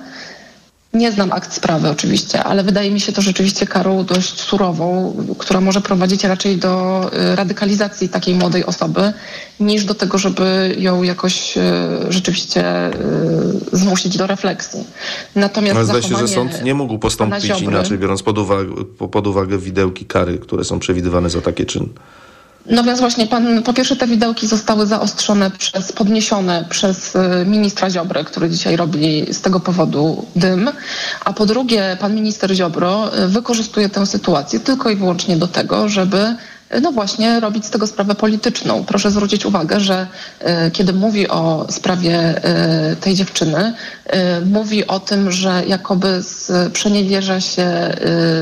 Nie 0.93 1.11
znam 1.11 1.31
akt 1.31 1.53
sprawy 1.53 1.89
oczywiście, 1.89 2.43
ale 2.43 2.63
wydaje 2.63 2.91
mi 2.91 2.99
się 2.99 3.11
to 3.11 3.21
rzeczywiście 3.21 3.67
karą 3.67 4.05
dość 4.05 4.41
surową, 4.41 5.15
która 5.37 5.61
może 5.61 5.81
prowadzić 5.81 6.23
raczej 6.23 6.57
do 6.57 7.09
radykalizacji 7.35 8.09
takiej 8.09 8.35
młodej 8.35 8.65
osoby, 8.65 9.13
niż 9.59 9.85
do 9.85 9.95
tego, 9.95 10.17
żeby 10.17 10.75
ją 10.77 11.03
jakoś 11.03 11.57
rzeczywiście 12.09 12.63
zmusić 13.71 14.17
do 14.17 14.27
refleksji. 14.27 14.83
Natomiast 15.35 15.75
no, 15.75 15.85
zdaje 15.85 16.03
się, 16.03 16.15
że 16.15 16.27
sąd 16.27 16.63
nie 16.63 16.73
mógł 16.73 16.97
postąpić 16.99 17.61
inaczej, 17.61 17.97
biorąc 17.97 18.23
pod 18.23 18.37
uwagę, 18.37 18.71
pod 19.11 19.27
uwagę 19.27 19.57
widełki 19.57 20.05
kary, 20.05 20.37
które 20.37 20.63
są 20.63 20.79
przewidywane 20.79 21.29
za 21.29 21.41
takie 21.41 21.65
czyny. 21.65 21.87
No 22.65 22.83
więc 22.83 22.99
właśnie 22.99 23.27
pan, 23.27 23.63
po 23.63 23.73
pierwsze 23.73 23.95
te 23.95 24.07
widełki 24.07 24.47
zostały 24.47 24.85
zaostrzone 24.85 25.51
przez, 25.51 25.91
podniesione 25.91 26.65
przez 26.69 27.17
ministra 27.45 27.89
Ziobrę, 27.89 28.23
który 28.23 28.49
dzisiaj 28.49 28.75
robi 28.75 29.33
z 29.33 29.41
tego 29.41 29.59
powodu 29.59 30.25
dym, 30.35 30.69
a 31.25 31.33
po 31.33 31.45
drugie 31.45 31.97
pan 31.99 32.15
minister 32.15 32.55
Ziobro 32.55 33.11
wykorzystuje 33.27 33.89
tę 33.89 34.05
sytuację 34.05 34.59
tylko 34.59 34.89
i 34.89 34.95
wyłącznie 34.95 35.37
do 35.37 35.47
tego, 35.47 35.89
żeby 35.89 36.35
no 36.81 36.91
właśnie 36.91 37.39
robić 37.39 37.65
z 37.65 37.69
tego 37.69 37.87
sprawę 37.87 38.15
polityczną. 38.15 38.83
Proszę 38.83 39.11
zwrócić 39.11 39.45
uwagę, 39.45 39.79
że 39.79 40.07
y, 40.67 40.71
kiedy 40.71 40.93
mówi 40.93 41.27
o 41.27 41.67
sprawie 41.69 42.37
y, 42.91 42.95
tej 42.95 43.15
dziewczyny, 43.15 43.73
y, 44.41 44.45
mówi 44.45 44.87
o 44.87 44.99
tym, 44.99 45.31
że 45.31 45.63
jakoby 45.67 46.21
przeniewierza 46.73 47.41
się 47.41 47.93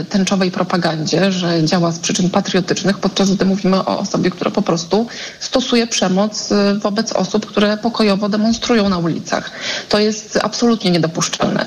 tęczowej 0.10 0.52
propagandzie, 0.52 1.32
że 1.32 1.64
działa 1.64 1.92
z 1.92 2.00
przyczyn 2.00 2.30
patriotycznych, 2.30 2.98
podczas 2.98 3.32
gdy 3.36 3.46
mówimy 3.46 3.78
o 3.78 4.00
osobie, 4.00 4.30
która 4.30 4.52
po 4.52 4.62
prostu 4.62 5.08
stosuje 5.40 5.88
przemoc 5.88 6.50
wobec 6.80 7.14
osób, 7.14 7.46
które 7.46 7.78
pokojowo 7.78 8.30
demonstrują 8.30 8.90
na 8.90 8.98
ulicach. 8.98 9.52
To 9.90 10.00
jest 10.00 10.40
absolutnie 10.44 10.92
niedopuszczalne. 10.92 11.66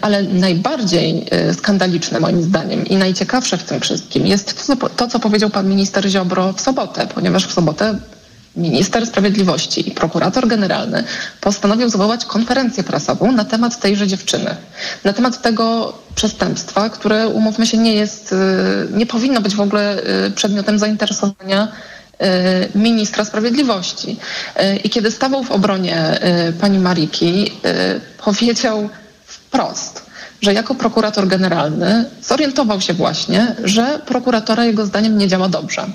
Ale 0.00 0.22
najbardziej 0.22 1.26
skandaliczne 1.52 2.20
moim 2.20 2.42
zdaniem 2.42 2.86
i 2.86 2.96
najciekawsze 2.96 3.56
w 3.56 3.62
tym 3.64 3.80
wszystkim 3.80 4.26
jest 4.26 4.70
to, 4.96 5.08
co 5.08 5.18
powiedział 5.18 5.50
pan 5.50 5.68
minister 5.68 6.08
Ziobro 6.08 6.52
w 6.52 6.60
sobotę, 6.60 7.06
ponieważ 7.14 7.46
w 7.46 7.52
sobotę 7.52 7.98
minister 8.56 9.06
sprawiedliwości 9.06 9.88
i 9.88 9.90
prokurator 9.90 10.48
generalny 10.48 11.04
postanowił 11.40 11.88
zwołać 11.88 12.24
konferencję 12.24 12.82
prasową 12.84 13.32
na 13.32 13.44
temat 13.44 13.80
tejże 13.80 14.06
dziewczyny. 14.06 14.56
Na 15.04 15.12
temat 15.12 15.42
tego 15.42 15.92
przestępstwa, 16.14 16.90
które 16.90 17.28
umówmy 17.28 17.66
się 17.66 17.78
nie 17.78 17.94
jest, 17.94 18.34
nie 18.92 19.06
powinno 19.06 19.40
być 19.40 19.54
w 19.54 19.60
ogóle 19.60 20.02
przedmiotem 20.34 20.78
zainteresowania 20.78 21.68
ministra 22.74 23.24
sprawiedliwości. 23.24 24.16
I 24.84 24.90
kiedy 24.90 25.10
stawał 25.10 25.44
w 25.44 25.50
obronie 25.50 26.18
pani 26.60 26.78
Mariki, 26.78 27.52
powiedział 28.24 28.88
wprost, 29.48 30.02
że 30.40 30.54
jako 30.54 30.74
prokurator 30.74 31.28
generalny 31.28 32.04
zorientował 32.22 32.80
się 32.80 32.94
właśnie, 32.94 33.56
że 33.64 34.00
prokuratora 34.06 34.64
jego 34.64 34.86
zdaniem 34.86 35.18
nie 35.18 35.28
działa 35.28 35.48
dobrze. 35.48 35.86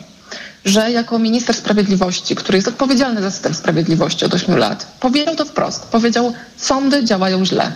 Że 0.65 0.91
jako 0.91 1.19
minister 1.19 1.55
sprawiedliwości, 1.55 2.35
który 2.35 2.57
jest 2.57 2.67
odpowiedzialny 2.67 3.21
za 3.21 3.31
system 3.31 3.53
sprawiedliwości 3.53 4.25
od 4.25 4.33
8 4.33 4.57
lat, 4.57 4.85
powiedział 4.99 5.35
to 5.35 5.45
wprost. 5.45 5.83
Powiedział, 5.85 6.33
sądy 6.57 7.05
działają 7.05 7.45
źle. 7.45 7.71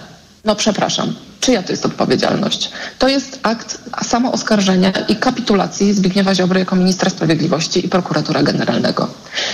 No 0.45 0.55
przepraszam, 0.55 1.15
czyja 1.39 1.63
to 1.63 1.71
jest 1.71 1.85
odpowiedzialność? 1.85 2.71
To 2.99 3.07
jest 3.07 3.39
akt 3.43 3.77
samooskarżenia 4.03 4.91
i 5.07 5.15
kapitulacji 5.15 5.93
Zbigniewa 5.93 6.35
Ziobry 6.35 6.59
jako 6.59 6.75
ministra 6.75 7.09
sprawiedliwości 7.09 7.85
i 7.85 7.89
prokuratora 7.89 8.43
generalnego. 8.43 9.07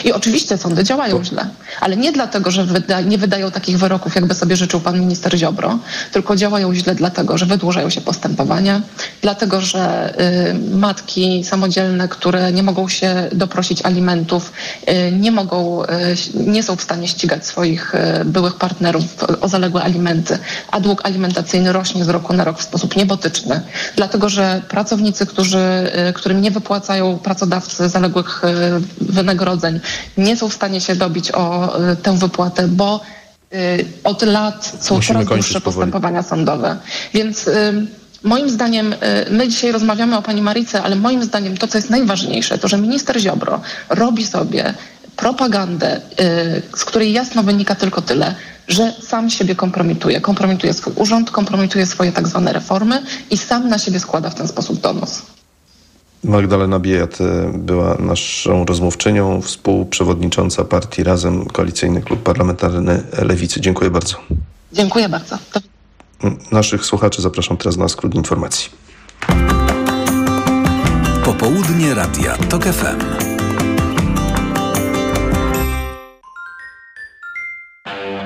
I 0.04 0.12
oczywiście 0.14 0.58
sądy 0.58 0.84
działają 0.84 1.24
źle, 1.24 1.46
ale 1.82 1.98
nie 1.98 2.12
dlatego, 2.12 2.52
że 2.52 2.64
wyda 2.66 3.02
nie 3.02 3.18
wydają 3.18 3.52
takich 3.52 3.78
wyroków, 3.78 4.16
jakby 4.16 4.34
sobie 4.34 4.56
życzył 4.56 4.80
pan 4.80 5.00
minister 5.00 5.38
Ziobro, 5.38 5.80
tylko 6.12 6.36
działają 6.36 6.76
źle 6.76 6.96
dlatego, 6.96 7.38
że 7.38 7.46
wydłużają 7.46 7.90
się 7.90 8.02
postępowania, 8.02 8.82
dlatego, 9.22 9.62
że 9.62 10.14
y, 10.52 10.78
matki 10.78 11.44
samodzielne, 11.44 12.08
które 12.08 12.52
nie 12.52 12.64
mogą 12.64 12.90
się 12.90 13.30
doprosić 13.32 13.86
alimentów, 13.86 14.52
y, 14.90 15.12
nie 15.12 15.32
mogą, 15.32 15.84
y, 15.84 15.88
nie 16.36 16.64
są 16.64 16.76
w 16.76 16.82
stanie 16.82 17.08
ścigać 17.08 17.46
swoich 17.46 17.96
y, 17.96 18.26
byłych 18.26 18.56
partnerów 18.56 19.04
o 19.42 19.48
zaległe 19.48 19.84
alimenty, 19.84 20.38
a 20.72 20.80
dług 20.80 21.06
alimentacyjny 21.06 21.74
rośnie 21.74 22.06
z 22.06 22.10
roku 22.10 22.34
na 22.34 22.44
rok 22.44 22.60
w 22.60 22.64
sposób 22.64 22.96
niebotyczny, 22.96 23.62
dlatego 23.96 24.30
że 24.30 24.62
pracownicy, 24.70 25.26
którzy, 25.26 25.92
y, 26.10 26.14
którym 26.14 26.42
nie 26.42 26.52
wypłacają 26.52 27.18
pracodawcy 27.18 27.90
zaległych 27.90 28.42
y, 28.44 29.14
nie 30.18 30.38
są 30.38 30.50
w 30.50 30.54
stanie 30.54 30.82
się 30.82 30.96
dobić 30.96 31.32
o 31.32 31.78
y, 31.92 31.96
tę 31.96 32.18
wypłatę, 32.18 32.68
bo 32.68 33.02
od 34.04 34.22
lat 34.22 34.74
są 34.82 34.96
Musimy 34.96 35.20
coraz 35.20 35.34
dłuższe 35.38 35.62
powoli. 35.62 35.76
postępowania 35.76 36.24
sądowe. 36.24 36.78
Więc 37.14 37.50
moim 38.24 38.50
zdaniem, 38.50 38.96
my 39.30 39.48
dzisiaj 39.48 39.72
rozmawiamy 39.72 40.18
o 40.18 40.22
pani 40.22 40.42
Marice, 40.42 40.84
ale 40.84 40.96
moim 40.96 41.24
zdaniem 41.24 41.58
to, 41.58 41.68
co 41.68 41.78
jest 41.78 41.90
najważniejsze, 41.90 42.58
to, 42.58 42.68
że 42.68 42.78
minister 42.78 43.20
Ziobro 43.20 43.62
robi 43.90 44.26
sobie 44.26 44.74
propagandę, 45.16 46.02
z 46.76 46.86
której 46.86 47.14
jasno 47.14 47.44
wynika 47.44 47.76
tylko 47.76 48.02
tyle, 48.02 48.36
że 48.68 48.94
sam 49.02 49.30
siebie 49.30 49.56
kompromituje. 49.56 50.22
Kompromituje 50.22 50.74
swój 50.74 50.94
urząd, 50.96 51.32
kompromituje 51.32 51.86
swoje 51.86 52.12
tak 52.12 52.28
zwane 52.28 52.54
reformy 52.54 53.04
i 53.30 53.38
sam 53.38 53.70
na 53.70 53.78
siebie 53.80 54.00
składa 54.00 54.30
w 54.30 54.36
ten 54.36 54.48
sposób 54.48 54.82
donos. 54.82 55.22
Magdalena 56.24 56.80
Biejat 56.80 57.22
e, 57.22 57.52
była 57.54 57.96
naszą 57.96 58.66
rozmówczynią, 58.66 59.42
współprzewodnicząca 59.42 60.64
partii 60.64 61.04
Razem, 61.04 61.46
Koalicyjny 61.46 62.02
Klub 62.02 62.24
Parlamentarny 62.24 63.04
Lewicy. 63.22 63.62
Dziękuję 63.62 63.92
bardzo. 63.92 64.16
Dziękuję 64.74 65.10
bardzo. 65.10 65.38
Do 65.54 65.62
Naszych 66.52 66.86
słuchaczy 66.86 67.22
zapraszam 67.22 67.58
teraz 67.58 67.78
na 67.78 67.90
skrót 67.90 68.16
informacji. 68.16 68.70
Popołudnie 71.26 71.94
Radia 71.94 72.38
TOK 72.38 72.64
FM. 72.64 73.00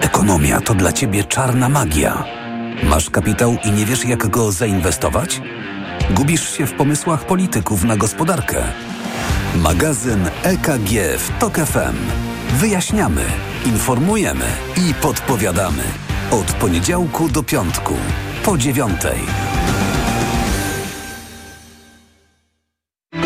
Ekonomia 0.01 0.61
to 0.61 0.73
dla 0.73 0.93
Ciebie 0.93 1.23
czarna 1.23 1.69
magia. 1.69 2.23
Masz 2.83 3.09
kapitał 3.09 3.55
i 3.65 3.71
nie 3.71 3.85
wiesz 3.85 4.05
jak 4.05 4.27
go 4.27 4.51
zainwestować? 4.51 5.41
Gubisz 6.11 6.57
się 6.57 6.67
w 6.67 6.73
pomysłach 6.73 7.25
polityków 7.25 7.83
na 7.83 7.97
gospodarkę? 7.97 8.63
Magazyn 9.55 10.29
EKG 10.43 11.17
w 11.17 11.39
TOK 11.39 11.55
FM. 11.55 11.97
Wyjaśniamy, 12.53 13.25
informujemy 13.65 14.45
i 14.77 14.93
podpowiadamy. 14.93 15.83
Od 16.31 16.51
poniedziałku 16.51 17.29
do 17.29 17.43
piątku, 17.43 17.93
po 18.43 18.57
dziewiątej. 18.57 19.19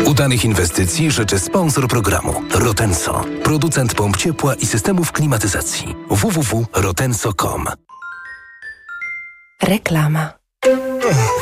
Udanych 0.06 0.44
inwestycji 0.44 1.10
życzy 1.10 1.38
sponsor 1.38 1.88
programu 1.88 2.42
Rotenso, 2.50 3.24
producent 3.44 3.94
pomp 3.94 4.16
ciepła 4.16 4.54
i 4.54 4.66
systemów 4.66 5.12
klimatyzacji. 5.12 5.94
www.rotenso.com 6.10 7.66
Reklama. 9.62 10.41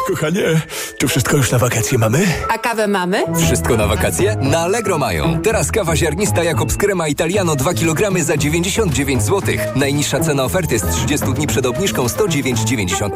Kochanie, 0.08 0.60
czy 0.98 1.08
wszystko 1.08 1.36
już 1.36 1.50
na 1.50 1.58
wakacje 1.58 1.98
mamy? 1.98 2.26
A 2.48 2.58
kawę 2.58 2.86
mamy? 2.86 3.22
Wszystko 3.46 3.76
na 3.76 3.86
wakacje? 3.86 4.36
Na 4.40 4.58
Allegro 4.58 4.98
mają. 4.98 5.42
Teraz 5.42 5.72
kawa 5.72 5.96
ziarnista 5.96 6.42
Jakobs 6.44 6.76
Crema 6.76 7.08
Italiano 7.08 7.56
2 7.56 7.74
kg 7.74 8.24
za 8.24 8.36
99 8.36 9.22
zł. 9.22 9.54
Najniższa 9.76 10.20
cena 10.20 10.44
oferty 10.44 10.78
z 10.78 10.82
30 10.86 11.26
dni 11.34 11.46
przed 11.46 11.66
obniżką 11.66 12.06
109,98. 12.06 13.10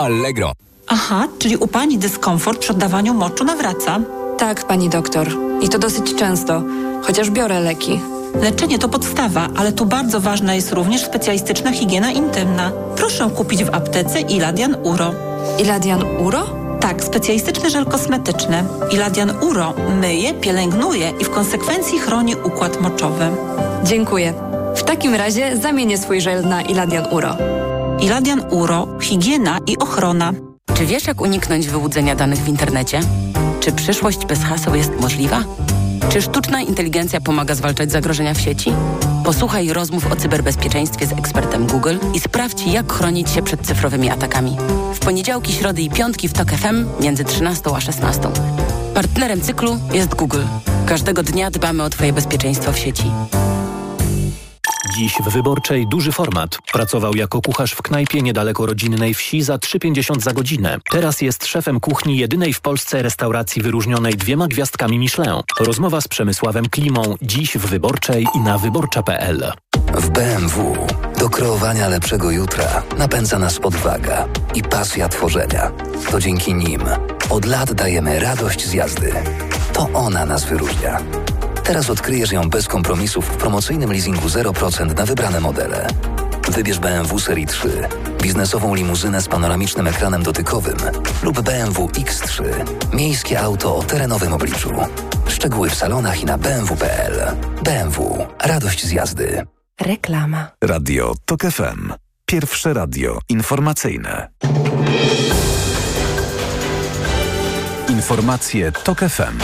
Allegro. 0.00 0.52
Aha, 0.86 1.28
czyli 1.38 1.56
u 1.56 1.66
pani 1.66 1.98
dyskomfort 1.98 2.58
przy 2.58 2.72
oddawaniu 2.72 3.14
moczu 3.14 3.44
nawraca? 3.44 4.00
Tak, 4.38 4.66
pani 4.66 4.88
doktor. 4.88 5.28
I 5.62 5.68
to 5.68 5.78
dosyć 5.78 6.14
często, 6.14 6.62
chociaż 7.02 7.30
biorę 7.30 7.60
leki. 7.60 8.00
Leczenie 8.42 8.78
to 8.78 8.88
podstawa, 8.88 9.48
ale 9.56 9.72
tu 9.72 9.86
bardzo 9.86 10.20
ważna 10.20 10.54
jest 10.54 10.72
również 10.72 11.04
specjalistyczna 11.04 11.72
higiena 11.72 12.10
intymna. 12.10 12.72
Proszę 12.96 13.30
kupić 13.36 13.64
w 13.64 13.74
aptece 13.74 14.20
Iladian 14.20 14.76
Uro. 14.82 15.14
Iladian 15.58 16.02
Uro? 16.18 16.46
Tak, 16.80 17.04
specjalistyczny 17.04 17.70
żel 17.70 17.86
kosmetyczny. 17.86 18.64
Iladian 18.92 19.32
Uro 19.42 19.74
myje, 20.00 20.34
pielęgnuje 20.34 21.12
i 21.20 21.24
w 21.24 21.30
konsekwencji 21.30 21.98
chroni 21.98 22.36
układ 22.36 22.80
moczowy. 22.80 23.30
Dziękuję. 23.84 24.34
W 24.76 24.82
takim 24.82 25.14
razie 25.14 25.56
zamienię 25.56 25.98
swój 25.98 26.20
żel 26.20 26.48
na 26.48 26.62
Iladian 26.62 27.06
Uro. 27.10 27.36
Iladian 28.00 28.42
Uro, 28.50 28.88
higiena 29.00 29.58
i 29.66 29.78
ochrona. 29.78 30.32
Czy 30.74 30.86
wiesz, 30.86 31.06
jak 31.06 31.20
uniknąć 31.20 31.68
wyłudzenia 31.68 32.14
danych 32.14 32.38
w 32.38 32.48
internecie? 32.48 33.00
Czy 33.60 33.72
przyszłość 33.72 34.26
bez 34.26 34.44
haseł 34.44 34.74
jest 34.74 35.00
możliwa? 35.00 35.44
Czy 36.08 36.22
sztuczna 36.22 36.60
inteligencja 36.60 37.20
pomaga 37.20 37.54
zwalczać 37.54 37.92
zagrożenia 37.92 38.34
w 38.34 38.40
sieci? 38.40 38.72
Posłuchaj 39.24 39.72
rozmów 39.72 40.12
o 40.12 40.16
cyberbezpieczeństwie 40.16 41.06
z 41.06 41.12
ekspertem 41.12 41.66
Google 41.66 41.96
i 42.14 42.20
sprawdź, 42.20 42.66
jak 42.66 42.92
chronić 42.92 43.30
się 43.30 43.42
przed 43.42 43.60
cyfrowymi 43.60 44.10
atakami. 44.10 44.56
W 44.94 44.98
poniedziałki, 44.98 45.52
środy 45.52 45.82
i 45.82 45.90
piątki 45.90 46.28
w 46.28 46.32
TOK 46.32 46.50
FM 46.50 46.86
między 47.00 47.24
13 47.24 47.70
a 47.76 47.80
16. 47.80 48.28
Partnerem 48.94 49.40
cyklu 49.40 49.78
jest 49.92 50.14
Google. 50.14 50.42
Każdego 50.86 51.22
dnia 51.22 51.50
dbamy 51.50 51.82
o 51.82 51.90
Twoje 51.90 52.12
bezpieczeństwo 52.12 52.72
w 52.72 52.78
sieci. 52.78 53.10
Dziś 54.92 55.14
w 55.26 55.28
Wyborczej 55.28 55.86
duży 55.86 56.12
format. 56.12 56.58
Pracował 56.72 57.14
jako 57.14 57.42
kucharz 57.42 57.72
w 57.72 57.82
knajpie 57.82 58.22
niedaleko 58.22 58.66
rodzinnej 58.66 59.14
wsi 59.14 59.42
za 59.42 59.56
3,50 59.56 60.20
za 60.20 60.32
godzinę. 60.32 60.78
Teraz 60.90 61.20
jest 61.20 61.46
szefem 61.46 61.80
kuchni 61.80 62.16
jedynej 62.16 62.52
w 62.52 62.60
Polsce 62.60 63.02
restauracji 63.02 63.62
wyróżnionej 63.62 64.14
dwiema 64.14 64.48
gwiazdkami 64.48 64.98
Michelin. 64.98 65.40
Rozmowa 65.60 66.00
z 66.00 66.08
Przemysławem 66.08 66.68
Klimą 66.68 67.16
dziś 67.22 67.56
w 67.56 67.66
Wyborczej 67.66 68.26
i 68.34 68.40
na 68.40 68.58
wyborcza.pl. 68.58 69.52
W 69.94 70.10
BMW 70.10 70.76
do 71.18 71.30
kreowania 71.30 71.88
lepszego 71.88 72.30
jutra 72.30 72.82
napędza 72.98 73.38
nas 73.38 73.58
odwaga 73.58 74.28
i 74.54 74.62
pasja 74.62 75.08
tworzenia. 75.08 75.70
To 76.10 76.20
dzięki 76.20 76.54
nim 76.54 76.80
od 77.30 77.44
lat 77.44 77.72
dajemy 77.72 78.20
radość 78.20 78.66
z 78.66 78.72
jazdy. 78.72 79.12
To 79.72 79.88
ona 79.94 80.26
nas 80.26 80.44
wyróżnia. 80.44 81.00
Teraz 81.64 81.90
odkryjesz 81.90 82.32
ją 82.32 82.50
bez 82.50 82.68
kompromisów 82.68 83.28
w 83.28 83.36
promocyjnym 83.36 83.92
leasingu 83.92 84.28
0% 84.28 84.96
na 84.96 85.06
wybrane 85.06 85.40
modele. 85.40 85.86
Wybierz 86.48 86.78
BMW 86.78 87.18
Serii 87.20 87.46
3, 87.46 87.88
biznesową 88.22 88.74
limuzynę 88.74 89.22
z 89.22 89.28
panoramicznym 89.28 89.86
ekranem 89.86 90.22
dotykowym 90.22 90.76
lub 91.22 91.40
BMW 91.40 91.86
X3, 91.86 92.44
miejskie 92.92 93.40
auto 93.40 93.76
o 93.76 93.82
terenowym 93.82 94.32
obliczu. 94.32 94.70
Szczegóły 95.28 95.70
w 95.70 95.74
salonach 95.74 96.22
i 96.22 96.24
na 96.24 96.38
bmw.pl. 96.38 97.36
BMW. 97.62 98.26
Radość 98.40 98.86
z 98.86 98.90
jazdy. 98.90 99.46
Reklama. 99.80 100.50
Radio 100.64 101.14
TOK 101.24 101.40
FM. 101.42 101.92
Pierwsze 102.26 102.74
radio 102.74 103.18
informacyjne. 103.28 104.28
Informacje 107.88 108.72
TOK 108.72 108.98
FM. 108.98 109.38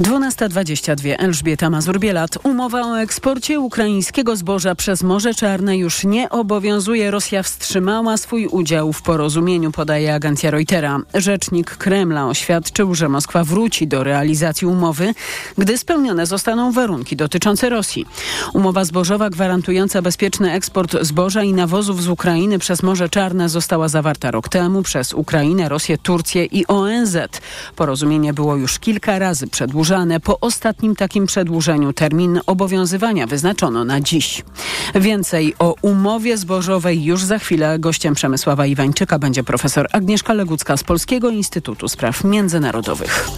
12.22 0.00 1.14
Elżbieta 1.18 1.70
Mazur-Bielat. 1.70 2.38
Umowa 2.42 2.82
o 2.82 3.00
eksporcie 3.00 3.60
ukraińskiego 3.60 4.36
zboża 4.36 4.74
przez 4.74 5.02
Morze 5.02 5.34
Czarne 5.34 5.76
już 5.76 6.04
nie 6.04 6.30
obowiązuje. 6.30 7.10
Rosja 7.10 7.42
wstrzymała 7.42 8.16
swój 8.16 8.46
udział 8.46 8.92
w 8.92 9.02
porozumieniu, 9.02 9.72
podaje 9.72 10.14
agencja 10.14 10.50
Reutera. 10.50 11.00
Rzecznik 11.14 11.70
Kremla 11.76 12.26
oświadczył, 12.26 12.94
że 12.94 13.08
Moskwa 13.08 13.44
wróci 13.44 13.86
do 13.86 14.04
realizacji 14.04 14.66
umowy, 14.66 15.14
gdy 15.58 15.78
spełnione 15.78 16.26
zostaną 16.26 16.72
warunki 16.72 17.16
dotyczące 17.16 17.68
Rosji. 17.68 18.06
Umowa 18.52 18.84
zbożowa 18.84 19.30
gwarantująca 19.30 20.02
bezpieczny 20.02 20.52
eksport 20.52 20.96
zboża 21.00 21.42
i 21.42 21.52
nawozów 21.52 22.02
z 22.02 22.08
Ukrainy 22.08 22.58
przez 22.58 22.82
Morze 22.82 23.08
Czarne 23.08 23.48
została 23.48 23.88
zawarta 23.88 24.30
rok 24.30 24.48
temu 24.48 24.82
przez 24.82 25.12
Ukrainę, 25.12 25.68
Rosję, 25.68 25.98
Turcję 25.98 26.44
i 26.44 26.66
ONZ. 26.66 27.16
Porozumienie 27.76 28.32
było 28.32 28.56
już 28.56 28.78
kilka 28.78 29.18
razy 29.18 29.46
przedłużone. 29.46 29.83
Po 30.20 30.40
ostatnim 30.40 30.96
takim 30.96 31.26
przedłużeniu 31.26 31.92
termin 31.92 32.40
obowiązywania 32.46 33.26
wyznaczono 33.26 33.84
na 33.84 34.00
dziś. 34.00 34.44
Więcej 34.94 35.54
o 35.58 35.74
umowie 35.82 36.36
zbożowej 36.36 37.04
już 37.04 37.24
za 37.24 37.38
chwilę. 37.38 37.78
Gościem 37.78 38.14
Przemysława 38.14 38.66
Iwańczyka 38.66 39.18
będzie 39.18 39.44
profesor 39.44 39.86
Agnieszka 39.92 40.32
Legucka 40.32 40.76
z 40.76 40.84
Polskiego 40.84 41.30
Instytutu 41.30 41.88
Spraw 41.88 42.24
Międzynarodowych. 42.24 43.28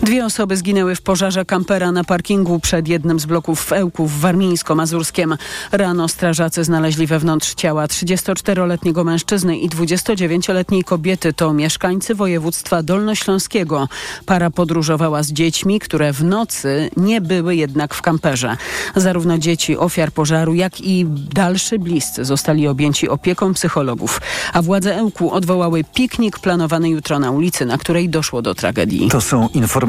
Dwie 0.00 0.24
osoby 0.24 0.56
zginęły 0.56 0.94
w 0.94 1.02
pożarze 1.02 1.44
kampera 1.44 1.92
na 1.92 2.04
parkingu 2.04 2.60
przed 2.60 2.88
jednym 2.88 3.20
z 3.20 3.26
bloków 3.26 3.60
w 3.60 3.72
Ełku 3.72 4.06
w 4.06 4.20
Warmińsko-Mazurskiem. 4.20 5.36
Rano 5.72 6.08
strażacy 6.08 6.64
znaleźli 6.64 7.06
wewnątrz 7.06 7.54
ciała 7.54 7.86
34-letniego 7.86 9.04
mężczyzny 9.04 9.58
i 9.58 9.68
29-letniej 9.68 10.84
kobiety. 10.84 11.32
To 11.32 11.52
mieszkańcy 11.52 12.14
województwa 12.14 12.82
dolnośląskiego. 12.82 13.88
Para 14.26 14.50
podróżowała 14.50 15.22
z 15.22 15.32
dziećmi, 15.32 15.80
które 15.80 16.12
w 16.12 16.24
nocy 16.24 16.90
nie 16.96 17.20
były 17.20 17.56
jednak 17.56 17.94
w 17.94 18.02
kamperze. 18.02 18.56
Zarówno 18.96 19.38
dzieci 19.38 19.76
ofiar 19.76 20.12
pożaru, 20.12 20.54
jak 20.54 20.80
i 20.80 21.06
dalszy 21.34 21.78
bliscy 21.78 22.24
zostali 22.24 22.68
objęci 22.68 23.08
opieką 23.08 23.54
psychologów. 23.54 24.20
A 24.52 24.62
władze 24.62 24.96
Ełku 24.96 25.30
odwołały 25.30 25.84
piknik 25.94 26.38
planowany 26.38 26.88
jutro 26.88 27.18
na 27.18 27.30
ulicy, 27.30 27.66
na 27.66 27.78
której 27.78 28.08
doszło 28.08 28.42
do 28.42 28.54
tragedii. 28.54 29.08
To 29.08 29.20
są 29.20 29.48
informacje 29.48 29.81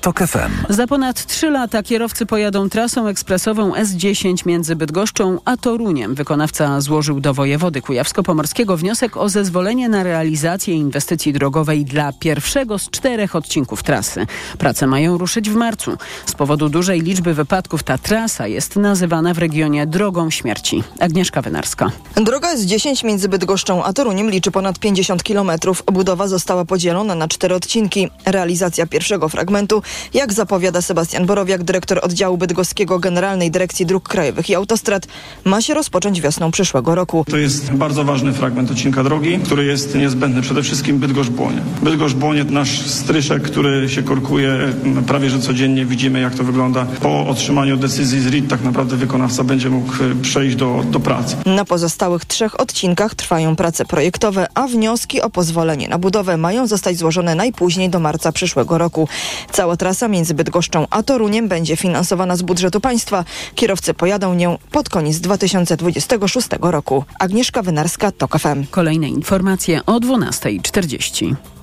TOK 0.00 0.18
FM. 0.18 0.72
Za 0.74 0.86
ponad 0.86 1.26
trzy 1.26 1.50
lata 1.50 1.82
kierowcy 1.82 2.26
pojadą 2.26 2.68
trasą 2.68 3.06
ekspresową 3.06 3.72
S10 3.72 4.46
między 4.46 4.76
Bydgoszczą 4.76 5.38
a 5.44 5.56
Toruniem. 5.56 6.14
Wykonawca 6.14 6.80
złożył 6.80 7.20
do 7.20 7.34
wojewody 7.34 7.82
kujawsko-pomorskiego 7.82 8.76
wniosek 8.76 9.16
o 9.16 9.28
zezwolenie 9.28 9.88
na 9.88 10.02
realizację 10.02 10.74
inwestycji 10.74 11.32
drogowej 11.32 11.84
dla 11.84 12.12
pierwszego 12.12 12.78
z 12.78 12.90
czterech 12.90 13.36
odcinków 13.36 13.82
trasy. 13.82 14.26
Prace 14.58 14.86
mają 14.86 15.18
ruszyć 15.18 15.50
w 15.50 15.54
marcu. 15.54 15.96
Z 16.26 16.32
powodu 16.32 16.68
dużej 16.68 17.00
liczby 17.00 17.34
wypadków 17.34 17.82
ta 17.82 17.98
trasa 17.98 18.46
jest 18.46 18.76
nazywana 18.76 19.34
w 19.34 19.38
regionie 19.38 19.86
drogą 19.86 20.30
śmierci. 20.30 20.82
Agnieszka 21.00 21.42
Wynarska. 21.42 21.90
Droga 22.16 22.56
S10 22.56 23.04
między 23.04 23.28
Bydgoszczą 23.28 23.84
a 23.84 23.92
Toruniem 23.92 24.30
liczy 24.30 24.50
ponad 24.50 24.78
50 24.78 25.22
km. 25.22 25.50
Budowa 25.92 26.28
została 26.28 26.64
podzielona 26.64 27.14
na 27.14 27.28
cztery 27.28 27.54
odcinki. 27.54 28.08
Realizacja 28.24 28.86
pierwszego 28.86 29.28
fragmentu, 29.36 29.82
jak 30.14 30.32
zapowiada 30.32 30.82
Sebastian 30.82 31.26
Borowiak, 31.26 31.62
dyrektor 31.62 32.00
oddziału 32.02 32.38
bydgoskiego 32.38 32.98
Generalnej 32.98 33.50
Dyrekcji 33.50 33.86
Dróg 33.86 34.08
Krajowych 34.08 34.50
i 34.50 34.54
Autostrad, 34.54 35.06
ma 35.44 35.60
się 35.60 35.74
rozpocząć 35.74 36.20
wiosną 36.20 36.50
przyszłego 36.50 36.94
roku. 36.94 37.24
To 37.30 37.36
jest 37.36 37.72
bardzo 37.72 38.04
ważny 38.04 38.32
fragment 38.32 38.70
odcinka 38.70 39.04
drogi, 39.04 39.38
który 39.38 39.64
jest 39.64 39.94
niezbędny 39.94 40.42
przede 40.42 40.62
wszystkim 40.62 40.98
Bydgoszcz-Błonie. 41.00 41.60
Bydgoszcz-Błonie, 41.82 42.44
nasz 42.44 42.86
stryszek, 42.86 43.42
który 43.42 43.88
się 43.88 44.02
korkuje 44.02 44.58
prawie 45.06 45.30
że 45.30 45.40
codziennie. 45.40 45.86
Widzimy 45.86 46.20
jak 46.20 46.34
to 46.34 46.44
wygląda. 46.44 46.86
Po 47.02 47.26
otrzymaniu 47.26 47.76
decyzji 47.76 48.20
z 48.20 48.26
RIT 48.26 48.48
tak 48.48 48.62
naprawdę 48.62 48.96
wykonawca 48.96 49.44
będzie 49.44 49.70
mógł 49.70 49.92
przejść 50.22 50.56
do, 50.56 50.84
do 50.90 51.00
pracy. 51.00 51.36
Na 51.46 51.64
pozostałych 51.64 52.24
trzech 52.24 52.60
odcinkach 52.60 53.14
trwają 53.14 53.56
prace 53.56 53.84
projektowe, 53.84 54.46
a 54.54 54.66
wnioski 54.66 55.20
o 55.20 55.30
pozwolenie 55.30 55.88
na 55.88 55.98
budowę 55.98 56.36
mają 56.36 56.66
zostać 56.66 56.96
złożone 56.96 57.34
najpóźniej 57.34 57.90
do 57.90 58.00
marca 58.00 58.32
przyszłego 58.32 58.78
roku. 58.78 59.08
Cała 59.52 59.76
trasa 59.76 60.08
między 60.08 60.34
Bydgoszczą 60.34 60.86
a 60.90 61.02
Toruniem 61.02 61.48
będzie 61.48 61.76
finansowana 61.76 62.36
z 62.36 62.42
budżetu 62.42 62.80
państwa. 62.80 63.24
Kierowcy 63.54 63.94
pojadą 63.94 64.34
nią 64.34 64.58
pod 64.70 64.88
koniec 64.88 65.20
2026 65.20 66.48
roku. 66.60 67.04
Agnieszka 67.18 67.62
Wynarska, 67.62 68.12
TOK 68.12 68.38
FM. 68.38 68.64
Kolejne 68.70 69.08
informacje 69.08 69.80
o 69.86 70.00
12.40. 70.00 71.55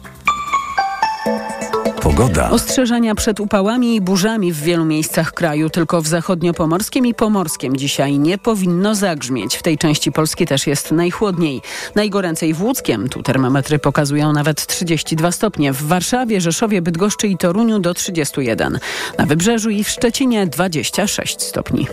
Pogoda. 2.04 2.50
Ostrzeżenia 2.50 3.16
przed 3.16 3.40
upałami 3.40 3.96
i 3.96 4.02
burzami 4.02 4.54
w 4.54 4.62
wielu 4.62 4.86
miejscach 4.86 5.34
kraju, 5.34 5.70
tylko 5.70 6.02
w 6.02 6.08
zachodniopomorskim 6.08 7.06
i 7.06 7.14
pomorskim 7.14 7.76
dzisiaj 7.76 8.20
nie 8.20 8.38
powinno 8.38 8.96
zagrzmieć. 8.96 9.56
W 9.56 9.64
tej 9.64 9.78
części 9.78 10.12
Polski 10.12 10.46
też 10.46 10.68
jest 10.68 10.92
najchłodniej. 10.92 11.62
Najgoręcej 11.96 12.54
w 12.54 12.64
Łódzkiem, 12.64 13.10
tu 13.10 13.24
termometry 13.24 13.80
pokazują 13.80 14.34
nawet 14.34 14.66
32 14.68 15.32
stopnie. 15.32 15.74
W 15.74 15.88
Warszawie, 15.88 16.42
Rzeszowie, 16.42 16.82
Bydgoszczy 16.82 17.28
i 17.28 17.38
Toruniu 17.38 17.80
do 17.80 17.94
31. 17.94 18.80
Na 19.18 19.26
Wybrzeżu 19.26 19.70
i 19.70 19.84
w 19.84 19.90
Szczecinie 19.90 20.48
26 20.48 21.42
stopni. 21.42 21.88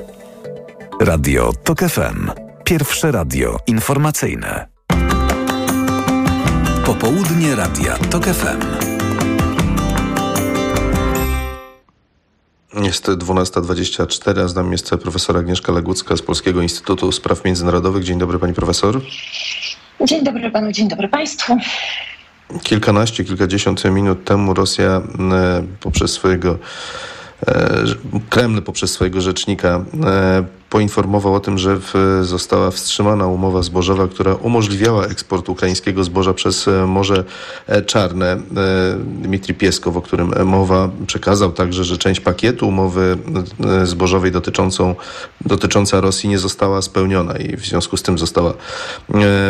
Radio 1.01 1.53
TOK 1.65 1.81
FM. 1.81 2.31
Pierwsze 2.65 3.13
radio 3.13 3.57
informacyjne. 3.67 4.67
Popołudnie 6.85 7.57
Radia 7.57 7.97
TOK 8.11 8.25
FM. 8.25 9.00
Jest 12.75 13.09
12.24, 13.09 14.45
a 14.45 14.49
z 14.49 14.55
nami 14.55 14.73
jest 14.73 14.91
profesor 14.91 15.37
Agnieszka 15.37 15.73
Legucka 15.73 16.17
z 16.17 16.23
Polskiego 16.23 16.63
Instytutu 16.63 17.13
Spraw 17.13 17.45
Międzynarodowych. 17.45 18.05
Dzień 18.05 18.19
dobry 18.19 18.39
pani 18.39 18.55
profesor. 18.55 19.01
Dzień 20.07 20.25
dobry 20.25 20.51
panu, 20.51 20.73
dzień 20.73 20.89
dobry 20.89 21.09
państwu. 21.09 21.57
Kilkanaście, 22.63 23.25
kilkadziesiąt 23.25 23.85
minut 23.85 24.25
temu 24.25 24.55
Rosja 24.55 25.03
poprzez 25.81 26.13
swojego 26.13 26.59
Kreml 28.29 28.63
poprzez 28.63 28.93
swojego 28.93 29.21
rzecznika 29.21 29.85
poinformował 30.71 31.35
o 31.35 31.41
tym, 31.41 31.59
że 31.59 31.79
została 32.23 32.71
wstrzymana 32.71 33.27
umowa 33.27 33.63
zbożowa, 33.63 34.09
która 34.09 34.35
umożliwiała 34.35 35.07
eksport 35.07 35.49
ukraińskiego 35.49 36.05
zboża 36.05 36.35
przez 36.35 36.69
Morze 36.87 37.25
Czarne. 37.87 38.41
Dmitrij 39.23 39.55
Pieskow, 39.55 39.97
o 39.97 40.03
którym 40.03 40.33
mowa, 40.45 40.89
przekazał 41.07 41.53
także, 41.53 41.85
że 41.85 41.99
część 41.99 42.21
pakietu 42.21 42.69
umowy 42.69 43.19
zbożowej 43.85 44.33
dotyczącą, 44.33 44.95
dotycząca 45.47 46.01
Rosji 46.01 46.29
nie 46.29 46.39
została 46.39 46.83
spełniona 46.83 47.39
i 47.39 47.57
w 47.57 47.67
związku 47.67 47.97
z 47.97 48.03
tym 48.03 48.19
została 48.19 48.55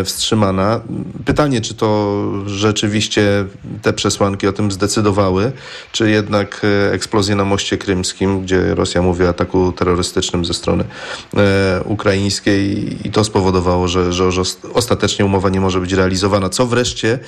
wstrzymana. 0.05 0.81
Pytanie, 1.25 1.61
czy 1.61 1.75
to 1.75 2.21
rzeczywiście 2.47 3.45
te 3.83 3.93
przesłanki 3.93 4.47
o 4.47 4.53
tym 4.53 4.71
zdecydowały, 4.71 5.53
czy 5.93 6.11
jednak 6.11 6.67
eksplozje 6.93 7.35
na 7.35 7.45
moście 7.45 7.79
krymskim, 7.79 8.43
gdzie 8.43 8.75
Rosja 8.75 9.03
mówi 9.03 9.25
o 9.25 9.29
ataku 9.29 9.73
terrorystycznym 9.73 10.45
ze 10.45 10.55
strony 10.55 10.85
ukraińskiej 11.85 12.97
i 13.07 13.11
to 13.11 13.25
spowodowało, 13.25 13.89
że, 13.89 14.13
że, 14.13 14.33
że 14.33 14.43
ostatecznie 14.75 15.25
umowa 15.25 15.49
nie 15.49 15.61
może 15.61 15.81
być 15.81 15.93
realizowana. 15.93 16.49
Co 16.49 16.67
wreszcie 16.67 17.19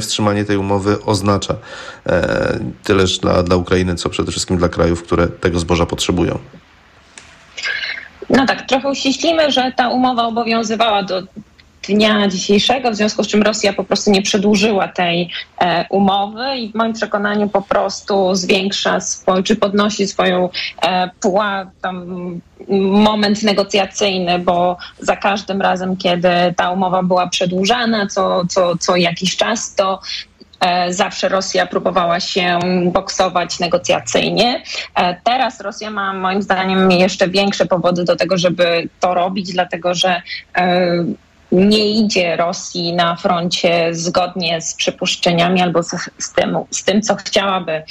wstrzymanie 0.00 0.44
tej 0.44 0.56
umowy 0.56 1.04
oznacza? 1.04 1.54
Tyleż 2.84 3.18
dla, 3.18 3.42
dla 3.42 3.56
Ukrainy, 3.56 3.94
co 3.94 4.08
przede 4.08 4.30
wszystkim 4.32 4.56
dla 4.56 4.68
krajów, 4.68 5.02
które 5.02 5.28
tego 5.28 5.58
zboża 5.58 5.86
potrzebują. 5.86 6.38
No 8.30 8.46
tak, 8.46 8.62
trochę 8.66 8.88
uściślimy, 8.88 9.50
że 9.50 9.72
ta 9.76 9.88
umowa 9.88 10.26
obowiązywała 10.26 11.02
do 11.02 11.22
dnia 11.88 12.28
dzisiejszego, 12.28 12.90
w 12.90 12.94
związku 12.94 13.24
z 13.24 13.28
czym 13.28 13.42
Rosja 13.42 13.72
po 13.72 13.84
prostu 13.84 14.10
nie 14.10 14.22
przedłużyła 14.22 14.88
tej 14.88 15.30
e, 15.60 15.86
umowy 15.90 16.56
i 16.56 16.72
w 16.72 16.74
moim 16.74 16.92
przekonaniu 16.92 17.48
po 17.48 17.62
prostu 17.62 18.34
zwiększa 18.34 19.00
swój, 19.00 19.42
czy 19.42 19.56
podnosi 19.56 20.06
swoją 20.06 20.48
e, 20.82 21.10
tam 21.80 22.40
moment 22.78 23.42
negocjacyjny, 23.42 24.38
bo 24.38 24.76
za 24.98 25.16
każdym 25.16 25.62
razem, 25.62 25.96
kiedy 25.96 26.28
ta 26.56 26.70
umowa 26.70 27.02
była 27.02 27.26
przedłużana 27.26 28.06
co, 28.06 28.46
co, 28.46 28.76
co 28.76 28.96
jakiś 28.96 29.36
czas, 29.36 29.74
to 29.74 30.00
Zawsze 30.88 31.28
Rosja 31.28 31.66
próbowała 31.66 32.20
się 32.20 32.58
boksować 32.86 33.58
negocjacyjnie. 33.58 34.62
Teraz 35.24 35.60
Rosja 35.60 35.90
ma 35.90 36.12
moim 36.12 36.42
zdaniem 36.42 36.90
jeszcze 36.90 37.28
większe 37.28 37.66
powody 37.66 38.04
do 38.04 38.16
tego, 38.16 38.38
żeby 38.38 38.88
to 39.00 39.14
robić, 39.14 39.52
dlatego 39.52 39.94
że 39.94 40.22
nie 41.52 41.90
idzie 41.90 42.36
Rosji 42.36 42.92
na 42.92 43.16
froncie 43.16 43.94
zgodnie 43.94 44.60
z 44.60 44.74
przypuszczeniami 44.74 45.62
albo 45.62 45.82
z, 45.82 45.90
z, 46.18 46.32
tym, 46.32 46.58
z 46.70 46.84
tym, 46.84 47.02
co 47.02 47.16
chciałaby 47.16 47.82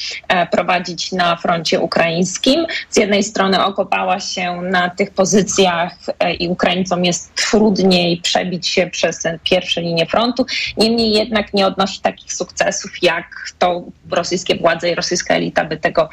prowadzić 0.51 1.11
na 1.11 1.35
froncie 1.35 1.79
ukraińskim. 1.79 2.65
Z 2.89 2.97
jednej 2.97 3.23
strony 3.23 3.65
okopała 3.65 4.19
się 4.19 4.61
na 4.61 4.89
tych 4.89 5.11
pozycjach 5.11 5.93
i 6.39 6.47
Ukraińcom 6.47 7.05
jest 7.05 7.35
trudniej 7.35 8.17
przebić 8.17 8.67
się 8.67 8.87
przez 8.87 9.19
tę 9.19 9.39
pierwszą 9.43 9.81
linię 9.81 10.05
frontu. 10.05 10.45
Niemniej 10.77 11.11
jednak 11.11 11.53
nie 11.53 11.67
odnosi 11.67 12.01
takich 12.01 12.33
sukcesów, 12.33 12.91
jak 13.01 13.25
to 13.59 13.83
rosyjskie 14.11 14.55
władze 14.55 14.89
i 14.89 14.95
rosyjska 14.95 15.35
elita 15.35 15.65
by 15.65 15.77
tego 15.77 16.09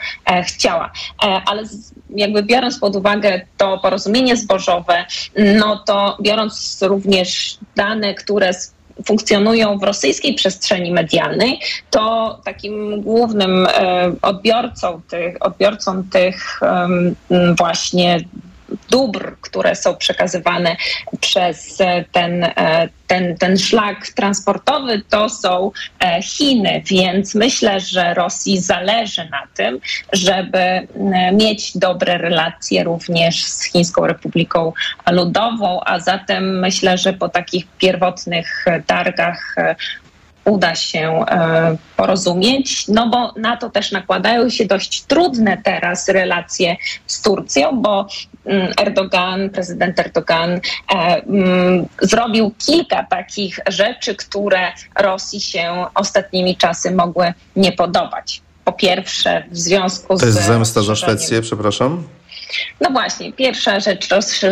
chciała. 0.47 0.93
Ale 1.47 1.63
jakby 2.11 2.43
biorąc 2.43 2.79
pod 2.79 2.97
uwagę 2.97 3.41
to 3.57 3.79
porozumienie 3.79 4.37
zbożowe, 4.37 5.05
no 5.59 5.77
to 5.77 6.19
biorąc 6.23 6.79
również 6.83 7.38
dane, 7.77 8.15
które 8.15 8.51
funkcjonują 9.07 9.79
w 9.79 9.83
rosyjskiej 9.83 10.35
przestrzeni 10.35 10.93
medialnej, 10.93 11.61
to 11.91 12.39
takim 12.45 13.03
głównym 13.03 13.67
odbiorcą 14.23 15.01
tych, 15.09 15.37
odbiorcą 15.41 16.03
tych 16.11 16.61
właśnie 17.59 18.21
dóbr, 18.91 19.37
które 19.41 19.77
są 19.77 19.97
przekazywane 19.97 20.77
przez 21.21 21.79
ten, 22.13 22.47
ten, 23.07 23.37
ten 23.37 23.59
szlak 23.59 24.09
transportowy, 24.09 25.03
to 25.11 25.29
są 25.29 25.71
Chiny, 26.23 26.83
więc 26.87 27.35
myślę, 27.35 27.81
że 27.81 28.15
Rosji 28.15 28.61
zależy 28.61 29.29
na 29.31 29.43
tym, 29.55 29.81
żeby 30.13 30.87
mieć 31.33 31.79
dobre 31.79 32.19
relacje 32.19 32.85
również 32.85 33.45
z 33.45 33.65
Chińską 33.65 34.07
Republiką 34.07 34.73
Ludową, 35.11 35.81
a 35.85 36.01
zatem 36.01 36.59
myślę, 36.59 36.99
że 36.99 37.13
po 37.13 37.29
takich 37.29 37.67
pierwotnych 37.79 38.65
targach 38.87 39.55
uda 40.49 40.75
się 40.75 41.25
porozumieć, 41.97 42.89
no 42.89 43.09
bo 43.09 43.33
na 43.37 43.57
to 43.57 43.71
też 43.71 43.93
nakładają 43.93 44.51
się 44.51 44.65
dość 44.67 45.03
trudne 45.03 45.59
teraz 45.65 46.09
relacje 46.09 46.77
z 47.07 47.23
Turcją, 47.23 47.83
bo 47.83 48.07
mm, 48.47 48.73
Erdogan, 48.81 49.51
prezydent 49.51 49.99
Erdogan 49.99 50.61
mm, 50.89 51.87
zrobił 52.03 52.55
kilka 52.67 53.07
takich 53.11 53.59
rzeczy, 53.67 54.15
które 54.15 54.73
Rosji 54.99 55.41
się 55.41 55.87
ostatnimi 55.95 56.57
czasy 56.57 56.91
mogły 56.91 57.33
nie 57.57 57.73
podobać. 57.73 58.43
Po 58.65 58.73
pierwsze, 58.73 59.45
w 59.51 59.59
związku 59.59 60.17
z. 60.17 60.21
To 60.21 60.27
jest 60.27 60.43
zemsta 60.43 60.83
za 60.83 60.97
Szwecję, 60.97 61.43
przepraszam? 61.43 62.05
No 62.81 62.91
właśnie, 62.91 63.33
pierwsza 63.33 63.81
rzecz 63.81 64.09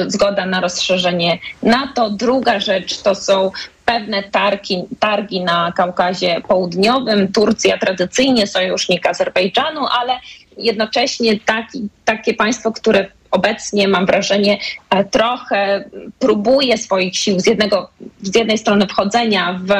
zgoda 0.06 0.46
na 0.46 0.60
rozszerzenie 0.60 1.38
NATO, 1.62 2.10
druga 2.10 2.60
rzecz 2.60 3.02
to 3.02 3.14
są 3.14 3.50
pewne 3.86 4.22
targi, 4.22 4.84
targi 5.00 5.44
na 5.44 5.72
Kaukazie 5.72 6.40
Południowym. 6.48 7.32
Turcja 7.32 7.78
tradycyjnie 7.78 8.46
sojusznik 8.46 9.06
Azerbejdżanu, 9.06 9.86
ale 10.00 10.12
jednocześnie 10.58 11.40
taki, 11.40 11.88
takie 12.04 12.34
państwo, 12.34 12.72
które 12.72 13.06
obecnie, 13.30 13.88
mam 13.88 14.06
wrażenie, 14.06 14.58
e, 14.90 15.04
trochę 15.04 15.84
próbuje 16.18 16.78
swoich 16.78 17.16
sił 17.16 17.40
z, 17.40 17.46
jednego, 17.46 17.90
z 18.22 18.36
jednej 18.36 18.58
strony 18.58 18.86
wchodzenia 18.86 19.60
w 19.64 19.70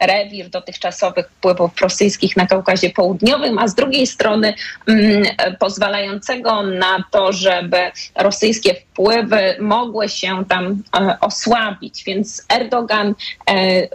rewir 0.00 0.48
dotychczasowych 0.48 1.26
wpływów 1.26 1.80
rosyjskich 1.80 2.36
na 2.36 2.46
Kaukazie 2.46 2.90
Południowym, 2.90 3.58
a 3.58 3.68
z 3.68 3.74
drugiej 3.74 4.06
strony 4.06 4.54
mm, 4.86 5.22
pozwalającego 5.58 6.62
na 6.62 7.04
to, 7.10 7.32
żeby 7.32 7.78
rosyjskie 8.14 8.74
wpływy 8.74 9.56
mogły 9.60 10.08
się 10.08 10.44
tam 10.48 10.82
e, 10.96 11.16
osłabić. 11.20 12.04
Więc 12.04 12.46
Erdogan 12.48 13.14
e, 13.50 13.88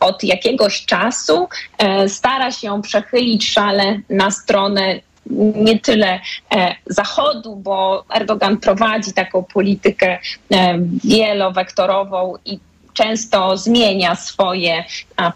od 0.00 0.24
jakiegoś 0.24 0.86
czasu 0.86 1.48
stara 2.08 2.52
się 2.52 2.82
przechylić 2.82 3.50
szale 3.50 4.00
na 4.10 4.30
stronę 4.30 5.00
nie 5.54 5.78
tyle 5.78 6.20
e, 6.54 6.74
Zachodu, 6.86 7.56
bo 7.56 8.04
Erdogan 8.14 8.56
prowadzi 8.56 9.12
taką 9.12 9.42
politykę 9.42 10.18
e, 10.52 10.78
wielowektorową 11.04 12.34
i 12.44 12.58
często 12.94 13.56
zmienia 13.56 14.16
swoje 14.16 14.84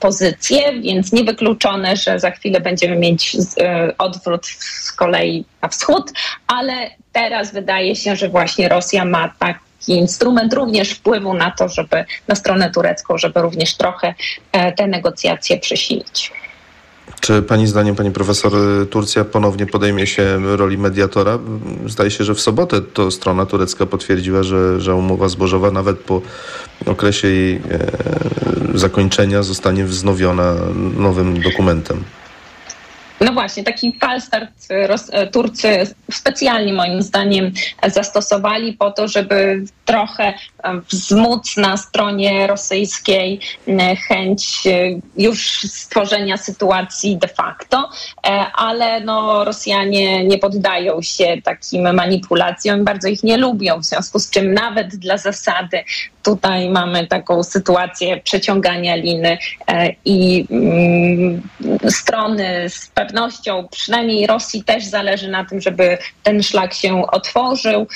pozycje, 0.00 0.80
więc 0.80 1.12
niewykluczone, 1.12 1.96
że 1.96 2.20
za 2.20 2.30
chwilę 2.30 2.60
będziemy 2.60 2.96
mieć 2.96 3.36
e, 3.60 3.92
odwrót 3.98 4.46
z 4.46 4.92
kolei 4.92 5.44
na 5.62 5.68
wschód, 5.68 6.12
ale 6.46 6.90
teraz 7.12 7.52
wydaje 7.52 7.96
się, 7.96 8.16
że 8.16 8.28
właśnie 8.28 8.68
Rosja 8.68 9.04
ma 9.04 9.34
taki 9.38 9.92
instrument 9.92 10.54
również 10.54 10.90
wpływu 10.90 11.34
na 11.34 11.50
to, 11.50 11.68
żeby 11.68 12.04
na 12.28 12.34
stronę 12.34 12.70
turecką, 12.70 13.18
żeby 13.18 13.42
również 13.42 13.76
trochę 13.76 14.14
te 14.76 14.86
negocjacje 14.86 15.58
przesilić. 15.58 16.32
Czy 17.20 17.42
Pani 17.42 17.66
zdaniem, 17.66 17.94
Pani 17.96 18.10
Profesor, 18.10 18.52
Turcja 18.90 19.24
ponownie 19.24 19.66
podejmie 19.66 20.06
się 20.06 20.56
roli 20.56 20.78
mediatora? 20.78 21.38
Zdaje 21.86 22.10
się, 22.10 22.24
że 22.24 22.34
w 22.34 22.40
sobotę 22.40 22.80
to 22.80 23.10
strona 23.10 23.46
turecka 23.46 23.86
potwierdziła, 23.86 24.42
że, 24.42 24.80
że 24.80 24.94
umowa 24.94 25.28
zbożowa 25.28 25.70
nawet 25.70 25.98
po 25.98 26.22
okresie 26.86 27.28
jej 27.28 27.54
e, 27.54 27.60
zakończenia 28.74 29.42
zostanie 29.42 29.84
wznowiona 29.84 30.54
nowym 30.96 31.40
dokumentem. 31.40 32.04
No 33.24 33.32
właśnie, 33.32 33.64
taki 33.64 33.98
falstart 34.00 34.50
Turcy 35.32 35.94
specjalnie 36.10 36.72
moim 36.72 37.02
zdaniem 37.02 37.52
zastosowali 37.86 38.72
po 38.72 38.90
to, 38.90 39.08
żeby 39.08 39.64
trochę 39.84 40.34
wzmóc 40.90 41.56
na 41.56 41.76
stronie 41.76 42.46
rosyjskiej 42.46 43.40
chęć 44.08 44.66
e, 44.66 45.00
już 45.16 45.60
stworzenia 45.60 46.36
sytuacji 46.36 47.16
de 47.16 47.28
facto, 47.28 47.90
e, 48.26 48.30
ale 48.54 49.00
no, 49.00 49.44
Rosjanie 49.44 50.24
nie 50.24 50.38
poddają 50.38 51.02
się 51.02 51.36
takim 51.44 51.94
manipulacjom, 51.94 52.84
bardzo 52.84 53.08
ich 53.08 53.22
nie 53.22 53.36
lubią, 53.36 53.80
w 53.80 53.84
związku 53.84 54.18
z 54.18 54.30
czym 54.30 54.54
nawet 54.54 54.96
dla 54.96 55.18
zasady 55.18 55.84
tutaj 56.22 56.70
mamy 56.70 57.06
taką 57.06 57.42
sytuację 57.42 58.20
przeciągania 58.20 58.96
liny 58.96 59.38
e, 59.68 59.94
i 60.04 60.46
mm, 60.50 61.42
strony 61.90 62.68
z 62.68 62.86
pewnością, 62.86 63.68
przynajmniej 63.70 64.26
Rosji 64.26 64.64
też 64.64 64.84
zależy 64.84 65.28
na 65.28 65.44
tym, 65.44 65.60
żeby 65.60 65.98
ten 66.22 66.42
szlak 66.42 66.74
się 66.74 67.06
otworzył. 67.06 67.86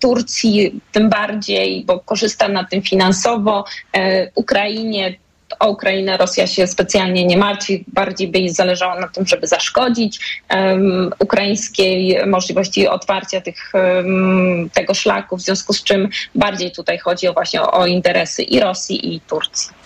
Turcji 0.00 0.80
tym 0.92 1.08
bardziej, 1.08 1.84
bo 1.84 2.00
korzysta 2.00 2.48
na 2.48 2.64
tym 2.64 2.82
finansowo. 2.82 3.64
E, 3.92 4.30
Ukrainie 4.34 5.14
o 5.58 5.68
Ukrainę 5.68 6.16
Rosja 6.16 6.46
się 6.46 6.66
specjalnie 6.66 7.26
nie 7.26 7.36
martwi, 7.36 7.84
bardziej 7.88 8.28
by 8.28 8.38
jej 8.38 8.50
zależało 8.50 9.00
na 9.00 9.08
tym, 9.08 9.26
żeby 9.26 9.46
zaszkodzić 9.46 10.42
um, 10.50 11.10
ukraińskiej 11.18 12.26
możliwości 12.26 12.88
otwarcia 12.88 13.40
tych, 13.40 13.72
um, 13.74 14.70
tego 14.70 14.94
szlaku, 14.94 15.36
w 15.36 15.42
związku 15.42 15.72
z 15.72 15.84
czym 15.84 16.08
bardziej 16.34 16.72
tutaj 16.72 16.98
chodzi 16.98 17.28
o 17.28 17.32
właśnie 17.32 17.62
o, 17.62 17.72
o 17.72 17.86
interesy 17.86 18.42
i 18.42 18.60
Rosji 18.60 19.14
i 19.14 19.20
Turcji. 19.20 19.78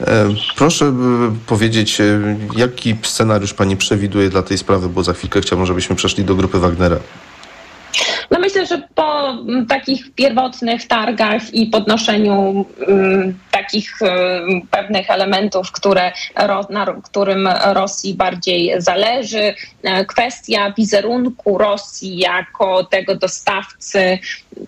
E, 0.00 0.34
proszę 0.56 0.94
powiedzieć, 1.46 2.00
e, 2.00 2.04
jaki 2.56 2.96
scenariusz 3.02 3.54
Pani 3.54 3.76
przewiduje 3.76 4.30
dla 4.30 4.42
tej 4.42 4.58
sprawy, 4.58 4.88
bo 4.88 5.02
za 5.02 5.12
chwilkę 5.12 5.40
chciałbym, 5.40 5.66
żebyśmy 5.66 5.96
przeszli 5.96 6.24
do 6.24 6.34
grupy 6.34 6.58
Wagnera. 6.58 6.96
No 8.30 8.38
myślę, 8.38 8.66
że 8.66 8.82
po 8.94 9.28
mm, 9.30 9.66
takich 9.66 10.14
pierwotnych 10.14 10.86
targach 10.86 11.54
i 11.54 11.66
podnoszeniu 11.66 12.66
um, 12.88 13.38
takich 13.50 13.98
um, 14.00 14.60
pewnych 14.70 15.10
elementów, 15.10 15.72
które, 15.72 16.12
na 16.70 16.86
którym 17.04 17.48
Rosji 17.64 18.14
bardziej 18.14 18.74
zależy, 18.78 19.54
e, 19.82 20.04
kwestia 20.04 20.72
wizerunku 20.76 21.58
Rosji 21.58 22.18
jako 22.18 22.84
tego 22.84 23.14
dostawcy 23.14 24.18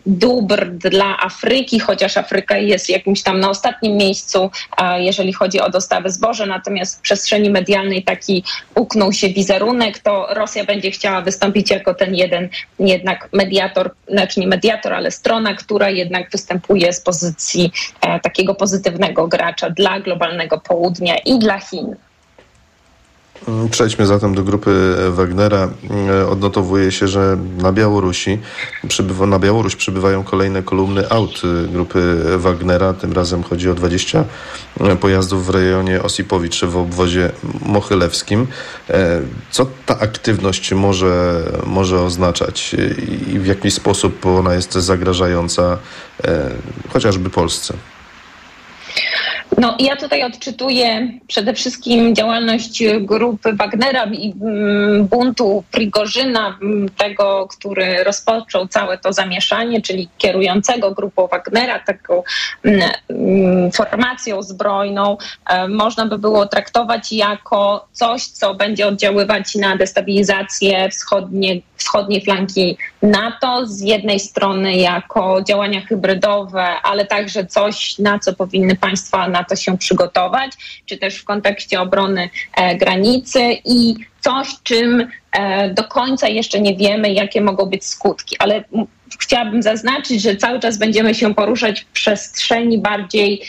dóbr 0.07 0.71
dla 0.71 1.19
Afryki, 1.19 1.81
chociaż 1.81 2.17
Afryka 2.17 2.57
jest 2.57 2.89
jakimś 2.89 3.23
tam 3.23 3.41
na 3.41 3.51
ostatnim 3.51 3.97
miejscu, 3.97 4.51
jeżeli 4.97 5.33
chodzi 5.33 5.61
o 5.61 5.71
dostawy 5.71 6.11
zboża, 6.11 6.47
natomiast 6.47 6.99
w 6.99 7.01
przestrzeni 7.01 7.51
medialnej 7.51 8.03
taki 8.03 8.45
uknął 8.75 9.13
się 9.13 9.29
wizerunek, 9.29 9.99
to 9.99 10.27
Rosja 10.31 10.65
będzie 10.65 10.91
chciała 10.91 11.21
wystąpić 11.21 11.71
jako 11.71 11.95
ten 11.95 12.15
jeden 12.15 12.49
jednak 13.11 13.33
mediator, 13.33 13.91
znaczy 14.09 14.41
nie 14.41 14.47
mediator, 14.47 14.95
ale 14.95 15.11
strona, 15.11 15.55
która 15.55 15.91
jednak 15.91 16.31
występuje 16.31 16.93
z 16.93 17.01
pozycji 17.01 17.73
e, 18.01 18.21
takiego 18.21 18.55
pozytywnego 18.55 19.29
gracza 19.29 19.71
dla 19.71 20.01
globalnego 20.01 20.61
południa 20.61 21.17
i 21.19 21.39
dla 21.39 21.59
Chin. 21.61 21.97
Przejdźmy 23.71 24.07
zatem 24.07 24.35
do 24.35 24.43
grupy 24.43 24.97
Wagnera. 25.11 25.69
Odnotowuje 26.31 26.93
się, 26.93 27.09
że 27.09 27.39
na 27.59 27.73
Białorusi 27.73 28.39
przybywa, 28.89 29.27
na 29.27 29.39
Białoruś 29.39 29.77
przybywają 29.77 30.25
kolejne 30.25 30.63
kolumny 30.63 31.11
aut 31.11 31.43
grupy 31.73 32.17
Wagnera. 32.39 32.93
Tym 32.93 33.13
razem 33.13 33.43
chodzi 33.43 33.71
o 33.71 33.75
20 33.75 34.25
pojazdów 35.01 35.47
w 35.47 35.51
rejonie 35.51 36.03
Osipowicz 36.03 36.65
w 36.65 36.77
obwozie 36.77 37.31
mochylewskim. 37.67 38.47
Co 39.51 39.67
ta 39.87 39.99
aktywność 39.99 40.73
może, 40.73 41.43
może 41.67 42.01
oznaczać 42.01 42.77
i 43.27 43.39
w 43.39 43.47
jaki 43.47 43.71
sposób 43.71 44.27
ona 44.27 44.55
jest 44.55 44.73
zagrażająca 44.73 45.79
chociażby 46.93 47.31
Polsce? 47.31 47.75
No 49.61 49.77
ja 49.79 49.97
tutaj 49.97 50.23
odczytuję 50.23 51.09
przede 51.27 51.55
wszystkim 51.55 52.15
działalność 52.15 52.83
grupy 53.01 53.53
Wagnera 53.53 54.05
i 54.05 54.35
mm, 54.43 55.07
buntu 55.07 55.65
Prigorzyna, 55.71 56.59
mm, 56.63 56.89
tego, 56.89 57.49
który 57.51 58.05
rozpoczął 58.05 58.69
całe 58.69 58.99
to 58.99 59.13
zamieszanie, 59.13 59.83
czyli 59.83 60.09
kierującego 60.19 60.91
grupą 60.91 61.27
Wagnera, 61.27 61.79
taką 61.79 62.23
mm, 62.65 63.73
formacją 63.73 64.43
zbrojną, 64.43 65.17
e, 65.51 65.69
można 65.69 66.07
by 66.07 66.19
było 66.19 66.47
traktować 66.47 67.13
jako 67.13 67.89
coś, 67.93 68.25
co 68.25 68.55
będzie 68.55 68.87
oddziaływać 68.87 69.55
na 69.55 69.77
destabilizację 69.77 70.89
wschodnie, 70.89 71.61
wschodniej 71.81 72.25
flanki 72.25 72.77
NATO, 73.03 73.67
z 73.67 73.81
jednej 73.81 74.21
strony 74.21 74.77
jako 74.77 75.43
działania 75.43 75.81
hybrydowe, 75.81 76.67
ale 76.83 77.07
także 77.07 77.47
coś, 77.47 77.99
na 77.99 78.19
co 78.19 78.33
powinny 78.33 78.77
państwa 78.77 79.29
NATO 79.29 79.57
się 79.57 79.79
przygotować, 79.79 80.53
czy 80.87 80.97
też 80.97 81.17
w 81.17 81.25
kontekście 81.25 81.81
obrony 81.81 82.31
e, 82.57 82.77
granicy 82.77 83.41
i 83.65 83.95
coś, 84.21 84.49
czym 84.63 85.09
e, 85.33 85.71
do 85.75 85.85
końca 85.85 86.29
jeszcze 86.29 86.61
nie 86.61 86.77
wiemy, 86.77 87.13
jakie 87.13 87.41
mogą 87.41 87.67
być 87.67 87.85
skutki, 87.85 88.37
ale 88.39 88.65
chciałabym 89.19 89.63
zaznaczyć, 89.63 90.23
że 90.23 90.37
cały 90.37 90.61
czas 90.61 90.79
będziemy 90.79 91.15
się 91.15 91.35
poruszać 91.35 91.81
w 91.81 91.87
przestrzeni 91.87 92.79
bardziej 92.79 93.43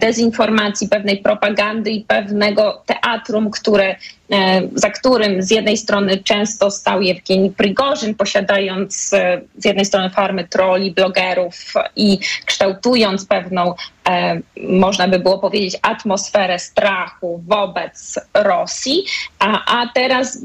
dezinformacji, 0.00 0.88
pewnej 0.88 1.18
propagandy 1.18 1.90
i 1.90 2.04
pewnego 2.04 2.82
teatrum, 2.86 3.50
które 3.50 3.96
za 4.74 4.90
którym 4.90 5.42
z 5.42 5.50
jednej 5.50 5.76
strony 5.76 6.18
często 6.18 6.70
stał 6.70 7.02
Jewgeni 7.02 7.50
Prigorzyn, 7.50 8.14
posiadając 8.14 9.10
z 9.56 9.64
jednej 9.64 9.84
strony 9.84 10.10
farmy 10.10 10.48
troli, 10.48 10.90
blogerów 10.90 11.54
i 11.96 12.18
kształtując 12.46 13.26
pewną, 13.26 13.74
można 14.68 15.08
by 15.08 15.18
było 15.18 15.38
powiedzieć, 15.38 15.76
atmosferę 15.82 16.58
strachu 16.58 17.42
wobec 17.46 18.20
Rosji, 18.34 19.04
a, 19.38 19.80
a 19.80 19.86
teraz 19.94 20.38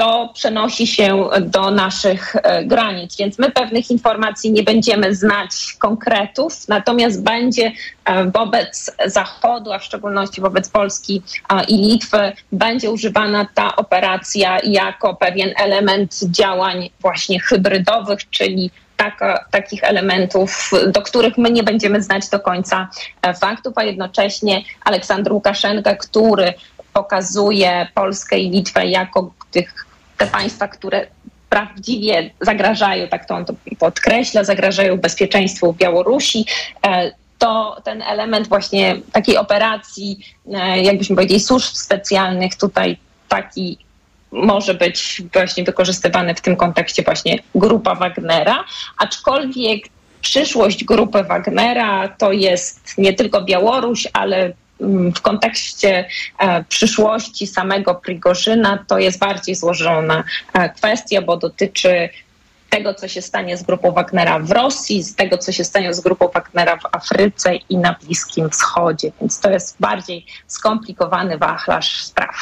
to 0.00 0.30
przenosi 0.34 0.86
się 0.86 1.28
do 1.40 1.70
naszych 1.70 2.36
e, 2.36 2.64
granic. 2.64 3.16
Więc 3.16 3.38
my 3.38 3.50
pewnych 3.50 3.90
informacji 3.90 4.52
nie 4.52 4.62
będziemy 4.62 5.14
znać 5.14 5.76
konkretów, 5.78 6.68
natomiast 6.68 7.22
będzie 7.22 7.72
e, 8.04 8.30
wobec 8.30 8.96
Zachodu, 9.06 9.72
a 9.72 9.78
w 9.78 9.84
szczególności 9.84 10.40
wobec 10.40 10.68
Polski 10.68 11.22
i 11.68 11.76
Litwy, 11.76 12.32
będzie 12.52 12.90
używana 12.90 13.46
ta 13.54 13.76
operacja 13.76 14.60
jako 14.64 15.14
pewien 15.14 15.50
element 15.56 16.20
działań 16.24 16.90
właśnie 17.00 17.40
hybrydowych, 17.40 18.30
czyli 18.30 18.70
taka, 18.96 19.44
takich 19.50 19.84
elementów, 19.84 20.70
do 20.86 21.02
których 21.02 21.38
my 21.38 21.50
nie 21.50 21.62
będziemy 21.62 22.02
znać 22.02 22.28
do 22.28 22.40
końca 22.40 22.88
e, 23.22 23.34
faktów, 23.34 23.72
a 23.76 23.84
jednocześnie 23.84 24.62
Aleksandr 24.84 25.32
Łukaszenka, 25.32 25.94
który 25.94 26.54
pokazuje 26.92 27.86
Polskę 27.94 28.38
i 28.38 28.50
Litwę 28.50 28.86
jako 28.86 29.32
tych 29.50 29.89
te 30.20 30.26
państwa, 30.26 30.68
które 30.68 31.06
prawdziwie 31.48 32.30
zagrażają, 32.40 33.08
tak 33.08 33.26
to 33.26 33.34
on 33.34 33.44
to 33.44 33.54
podkreśla, 33.78 34.44
zagrażają 34.44 34.96
bezpieczeństwu 34.96 35.72
Białorusi, 35.72 36.46
e, 36.86 37.12
to 37.38 37.80
ten 37.84 38.02
element 38.02 38.48
właśnie 38.48 39.00
takiej 39.12 39.36
operacji, 39.36 40.18
e, 40.52 40.82
jakbyśmy 40.82 41.16
powiedzieli, 41.16 41.40
służb 41.40 41.74
specjalnych 41.74 42.56
tutaj 42.56 42.96
taki 43.28 43.78
może 44.32 44.74
być 44.74 45.22
właśnie 45.32 45.64
wykorzystywany 45.64 46.34
w 46.34 46.40
tym 46.40 46.56
kontekście 46.56 47.02
właśnie 47.02 47.38
grupa 47.54 47.94
Wagnera, 47.94 48.64
aczkolwiek 48.98 49.84
przyszłość 50.20 50.84
grupy 50.84 51.24
Wagnera 51.24 52.08
to 52.08 52.32
jest 52.32 52.98
nie 52.98 53.12
tylko 53.12 53.42
Białoruś, 53.42 54.08
ale 54.12 54.52
w 55.16 55.20
kontekście 55.20 56.08
e, 56.38 56.64
przyszłości 56.64 57.46
samego 57.46 57.94
Prigorzyna 57.94 58.84
to 58.86 58.98
jest 58.98 59.18
bardziej 59.18 59.54
złożona 59.54 60.24
e, 60.52 60.68
kwestia, 60.68 61.22
bo 61.22 61.36
dotyczy 61.36 62.08
tego, 62.70 62.94
co 62.94 63.08
się 63.08 63.22
stanie 63.22 63.56
z 63.56 63.62
grupą 63.62 63.92
Wagnera 63.92 64.38
w 64.38 64.50
Rosji, 64.50 65.02
z 65.02 65.14
tego, 65.14 65.38
co 65.38 65.52
się 65.52 65.64
stanie 65.64 65.94
z 65.94 66.00
grupą 66.00 66.28
Wagnera 66.34 66.76
w 66.76 66.86
Afryce 66.92 67.56
i 67.56 67.76
na 67.76 67.96
Bliskim 68.04 68.50
Wschodzie. 68.50 69.12
Więc 69.20 69.40
to 69.40 69.50
jest 69.50 69.76
bardziej 69.80 70.26
skomplikowany 70.46 71.38
wachlarz 71.38 72.04
spraw. 72.04 72.36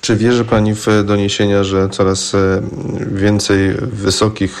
Czy 0.00 0.16
wierzy 0.16 0.44
Pani 0.44 0.74
w 0.74 0.86
doniesienia, 1.04 1.64
że 1.64 1.88
coraz 1.88 2.34
e, 2.34 2.62
więcej 3.06 3.74
wysokich 3.80 4.60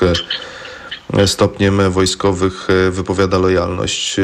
stopniem 1.26 1.90
wojskowych 1.90 2.68
e, 2.70 2.90
wypowiada 2.90 3.38
lojalność 3.38 4.18
e, 4.18 4.22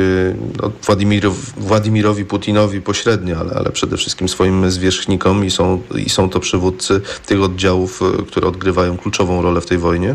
no, 0.62 0.70
Władimirowi, 0.82 1.38
Władimirowi 1.56 2.24
Putinowi 2.24 2.80
pośrednio, 2.80 3.36
ale, 3.38 3.52
ale 3.54 3.70
przede 3.70 3.96
wszystkim 3.96 4.28
swoim 4.28 4.70
zwierzchnikom 4.70 5.44
i 5.44 5.50
są, 5.50 5.82
i 6.06 6.10
są 6.10 6.30
to 6.30 6.40
przywódcy 6.40 7.00
tych 7.26 7.42
oddziałów, 7.42 8.02
e, 8.02 8.22
które 8.22 8.48
odgrywają 8.48 8.98
kluczową 8.98 9.42
rolę 9.42 9.60
w 9.60 9.66
tej 9.66 9.78
wojnie? 9.78 10.14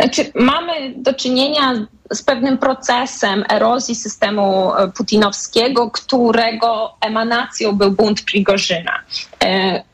Znaczy, 0.00 0.32
mamy 0.34 0.94
do 0.96 1.14
czynienia 1.14 1.86
z 2.12 2.22
pewnym 2.22 2.58
procesem 2.58 3.44
erozji 3.50 3.94
systemu 3.94 4.72
putinowskiego, 4.96 5.90
którego 5.90 6.94
emanacją 7.00 7.72
był 7.72 7.90
bunt 7.90 8.22
Prigorzyna. 8.22 8.92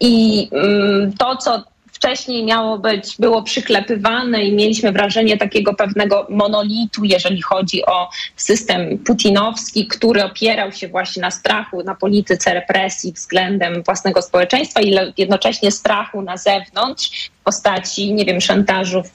I 0.01 0.49
mm, 0.53 1.13
to, 1.13 1.37
co 1.37 1.65
wcześniej 1.99 2.45
miało 2.45 2.79
być, 2.79 3.17
było 3.19 3.43
przyklepywane 3.43 4.45
i 4.45 4.53
mieliśmy 4.53 4.93
wrażenie 4.93 5.37
takiego 5.37 5.75
pewnego 5.75 6.27
monolitu, 6.31 7.05
jeżeli 7.05 7.43
chodzi 7.43 7.87
o 7.87 8.09
system 8.37 8.99
putinowski, 8.99 9.87
który 9.87 10.25
opierał 10.25 10.73
się 10.73 10.89
właśnie 10.89 11.23
na 11.23 11.31
strachu, 11.31 11.83
na 11.83 11.95
polityce 11.95 12.55
represji 12.55 13.13
względem 13.13 13.83
własnego 13.83 14.23
społeczeństwa 14.23 14.81
i 14.81 14.97
jednocześnie 15.17 15.71
strachu 15.71 16.23
na 16.23 16.37
zewnątrz 16.37 17.31
postaci, 17.45 18.15
nie 18.15 18.25
wiem, 18.25 18.41
szantażów 18.41 19.07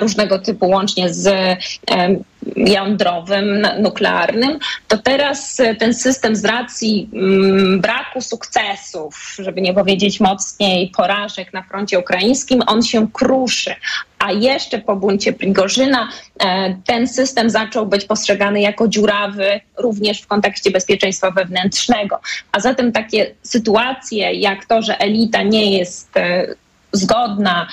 różnego 0.00 0.38
typu, 0.38 0.68
łącznie 0.68 1.14
z 1.14 1.58
jądrowym, 2.56 3.66
nuklearnym, 3.78 4.58
to 4.88 4.98
teraz 4.98 5.60
e, 5.60 5.74
ten 5.74 5.94
system 5.94 6.36
z 6.36 6.44
racji 6.44 7.10
mm, 7.12 7.80
braku 7.80 8.20
sukcesów, 8.20 9.36
żeby 9.38 9.60
nie 9.60 9.74
powiedzieć 9.74 10.20
mocniej 10.20 10.92
porażek 10.96 11.52
na 11.52 11.62
froncie 11.62 11.98
ukraińskim, 11.98 12.62
on 12.66 12.82
się 12.82 13.08
kruszy. 13.12 13.74
A 14.18 14.32
jeszcze 14.32 14.78
po 14.78 14.96
buncie 14.96 15.32
Prigorzyna 15.32 16.08
e, 16.40 16.76
ten 16.86 17.08
system 17.08 17.50
zaczął 17.50 17.86
być 17.86 18.04
postrzegany 18.04 18.60
jako 18.60 18.88
dziurawy 18.88 19.60
również 19.78 20.20
w 20.22 20.26
kontekście 20.26 20.70
bezpieczeństwa 20.70 21.30
wewnętrznego. 21.30 22.20
A 22.52 22.60
zatem 22.60 22.92
takie 22.92 23.34
sytuacje 23.42 24.32
jak 24.32 24.66
to, 24.66 24.82
że 24.82 24.98
elita 24.98 25.42
nie 25.42 25.78
jest 25.78 26.16
e, 26.16 26.46
zgodna 26.92 27.66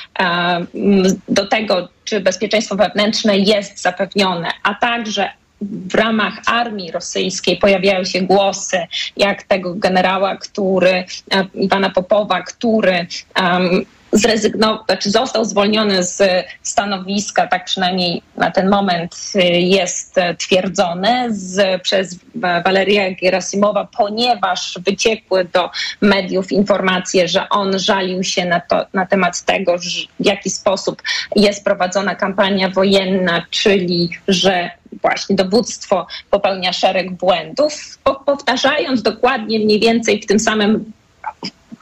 do 1.30 1.48
tego, 1.48 1.90
czy 2.04 2.20
bezpieczeństwo 2.20 2.76
wewnętrzne 2.76 3.38
jest 3.38 3.82
zapewnione, 3.82 4.52
a 4.64 4.76
także 4.76 5.30
w 5.62 5.96
ramach 5.96 6.34
armii 6.46 6.92
rosyjskiej 6.92 7.58
pojawiają 7.58 8.04
się 8.04 8.22
głosy, 8.22 8.78
jak 9.18 9.44
tego 9.44 9.74
generała, 9.74 10.36
który, 10.36 11.06
Iwana 11.54 11.90
Popowa, 11.90 12.42
który 12.42 13.08
um, 13.42 13.86
zrezygnował, 14.12 14.86
znaczy 14.86 15.12
został 15.12 15.46
zwolniony 15.46 16.04
z 16.04 16.46
stanowiska, 16.64 17.48
tak 17.48 17.66
przynajmniej 17.66 18.22
na 18.38 18.52
ten 18.52 18.70
moment 18.70 19.16
y, 19.36 19.42
jest 19.52 20.16
twierdzone 20.38 21.28
z, 21.30 21.82
przez 21.82 22.16
Walerię 22.36 23.16
Gerasimowa, 23.16 23.88
ponieważ 23.98 24.80
wyciekły 24.86 25.46
do 25.46 25.70
mediów 26.02 26.52
informacje, 26.52 27.28
że 27.28 27.50
on 27.50 27.80
żalił 27.80 28.24
się 28.24 28.46
na, 28.46 28.60
to, 28.60 28.86
na 28.94 29.06
temat 29.06 29.42
tego, 29.46 29.78
w 30.20 30.26
jaki 30.26 30.50
sposób 30.50 31.02
jest 31.36 31.64
prowadzona 31.64 32.16
kampania 32.16 32.70
wojenna, 32.70 33.46
czyli 33.50 34.10
że 34.28 34.70
właśnie 35.02 35.36
dowództwo 35.36 36.08
popełnia 36.30 36.74
szereg 36.74 37.12
błędów, 37.12 38.00
powtarzając 38.26 39.02
dokładnie 39.02 39.60
mniej 39.60 39.80
więcej 39.80 40.22
w 40.22 40.26
tym 40.26 40.40
samym 40.40 40.92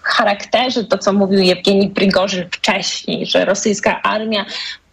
charakterze 0.05 0.83
to, 0.83 0.97
co 0.97 1.13
mówił 1.13 1.39
Jewgeni 1.39 1.89
Prigorzyn 1.89 2.49
wcześniej, 2.51 3.25
że 3.25 3.45
rosyjska 3.45 4.01
armia 4.01 4.45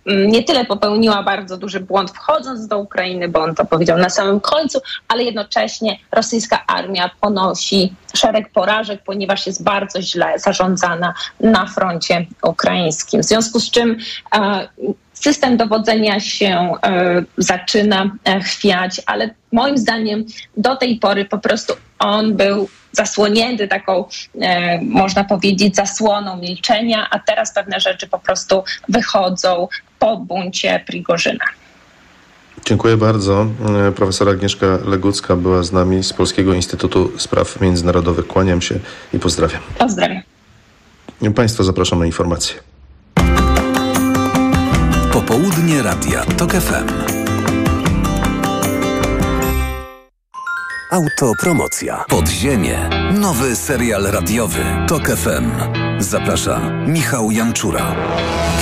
mm, 0.06 0.26
nie 0.26 0.42
tyle 0.42 0.64
popełniła 0.64 1.22
bardzo 1.22 1.56
duży 1.56 1.80
błąd 1.80 2.10
wchodząc 2.10 2.66
do 2.66 2.78
Ukrainy, 2.78 3.28
bo 3.28 3.42
on 3.42 3.54
to 3.54 3.64
powiedział 3.64 3.98
na 3.98 4.10
samym 4.10 4.40
końcu, 4.40 4.80
ale 5.08 5.24
jednocześnie 5.24 5.98
rosyjska 6.12 6.66
armia 6.66 7.10
ponosi 7.20 7.92
szereg 8.16 8.52
porażek, 8.52 9.02
ponieważ 9.06 9.46
jest 9.46 9.64
bardzo 9.64 10.02
źle 10.02 10.38
zarządzana 10.38 11.14
na 11.40 11.66
froncie 11.66 12.26
ukraińskim. 12.42 13.20
W 13.20 13.24
związku 13.24 13.60
z 13.60 13.70
czym 13.70 13.96
e, 14.34 14.68
system 15.12 15.56
dowodzenia 15.56 16.20
się 16.20 16.72
e, 16.82 17.24
zaczyna 17.36 18.10
e, 18.24 18.40
chwiać, 18.40 19.00
ale 19.06 19.30
moim 19.52 19.78
zdaniem 19.78 20.24
do 20.56 20.76
tej 20.76 20.96
pory 20.96 21.24
po 21.24 21.38
prostu 21.38 21.74
on 21.98 22.36
był 22.36 22.68
zasłonięty 22.92 23.68
taką, 23.68 24.04
e, 24.40 24.80
można 24.82 25.24
powiedzieć, 25.24 25.76
zasłoną 25.76 26.36
milczenia, 26.36 27.08
a 27.10 27.18
teraz 27.18 27.54
pewne 27.54 27.80
rzeczy 27.80 28.08
po 28.08 28.18
prostu 28.18 28.64
wychodzą 28.88 29.68
po 29.98 30.16
buncie 30.16 30.84
Prigorzyna. 30.86 31.44
Dziękuję 32.64 32.96
bardzo. 32.96 33.46
E, 33.88 33.92
profesor 33.92 34.28
Agnieszka 34.28 34.66
Legucka 34.84 35.36
była 35.36 35.62
z 35.62 35.72
nami 35.72 36.04
z 36.04 36.12
Polskiego 36.12 36.54
Instytutu 36.54 37.12
Spraw 37.18 37.60
Międzynarodowych. 37.60 38.26
Kłaniam 38.26 38.62
się 38.62 38.78
i 39.14 39.18
pozdrawiam. 39.18 39.62
Pozdrawiam. 39.78 40.22
Państwa 41.34 41.64
zapraszam 41.64 41.98
na 41.98 42.06
informacje. 42.06 42.54
Popołudnie 45.12 45.82
Radia 45.82 46.24
TOK 46.24 46.52
FM. 46.52 47.12
Autopromocja. 50.92 52.04
Podziemie. 52.08 52.90
Nowy 53.12 53.56
serial 53.56 54.02
radiowy. 54.04 54.64
Tok 54.88 55.08
FM. 55.08 55.50
Zaprasza 55.98 56.70
Michał 56.86 57.30
Janczura. 57.30 57.96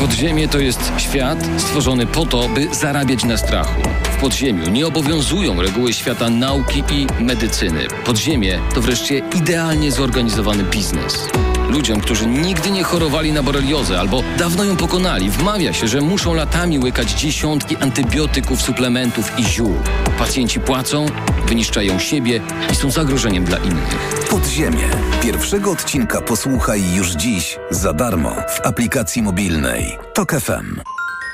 Podziemie 0.00 0.48
to 0.48 0.58
jest 0.58 0.92
świat 0.98 1.38
stworzony 1.58 2.06
po 2.06 2.26
to, 2.26 2.48
by 2.48 2.74
zarabiać 2.74 3.24
na 3.24 3.36
strachu. 3.36 3.82
W 4.02 4.20
podziemiu 4.20 4.70
nie 4.70 4.86
obowiązują 4.86 5.62
reguły 5.62 5.92
świata 5.92 6.30
nauki 6.30 6.84
i 6.92 7.22
medycyny. 7.22 7.86
Podziemie 8.04 8.58
to 8.74 8.80
wreszcie 8.80 9.18
idealnie 9.18 9.92
zorganizowany 9.92 10.62
biznes. 10.62 11.28
Ludziom, 11.70 12.00
którzy 12.00 12.26
nigdy 12.26 12.70
nie 12.70 12.82
chorowali 12.82 13.32
na 13.32 13.42
boreliozę 13.42 14.00
albo 14.00 14.22
dawno 14.38 14.64
ją 14.64 14.76
pokonali, 14.76 15.30
wmawia 15.30 15.72
się, 15.72 15.88
że 15.88 16.00
muszą 16.00 16.34
latami 16.34 16.78
łykać 16.78 17.10
dziesiątki 17.10 17.76
antybiotyków, 17.76 18.62
suplementów 18.62 19.38
i 19.38 19.44
ziół. 19.44 19.74
Pacjenci 20.18 20.60
płacą, 20.60 21.06
wyniszczają 21.46 21.98
siebie 21.98 22.40
i 22.72 22.74
są 22.74 22.90
zagrożeniem 22.90 23.44
dla 23.44 23.58
innych. 23.58 24.26
Podziemie. 24.30 24.88
Pierwszego 25.22 25.70
odcinka 25.70 26.20
posłuchaj 26.20 26.94
już 26.94 27.10
dziś 27.10 27.58
za 27.70 27.92
darmo 27.92 28.30
w 28.30 28.66
aplikacji 28.66 29.22
mobilnej 29.22 29.98
TOK 30.14 30.32
FM. 30.32 30.80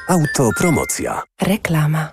Autopromocja. 0.09 1.23
Reklama. 1.43 2.09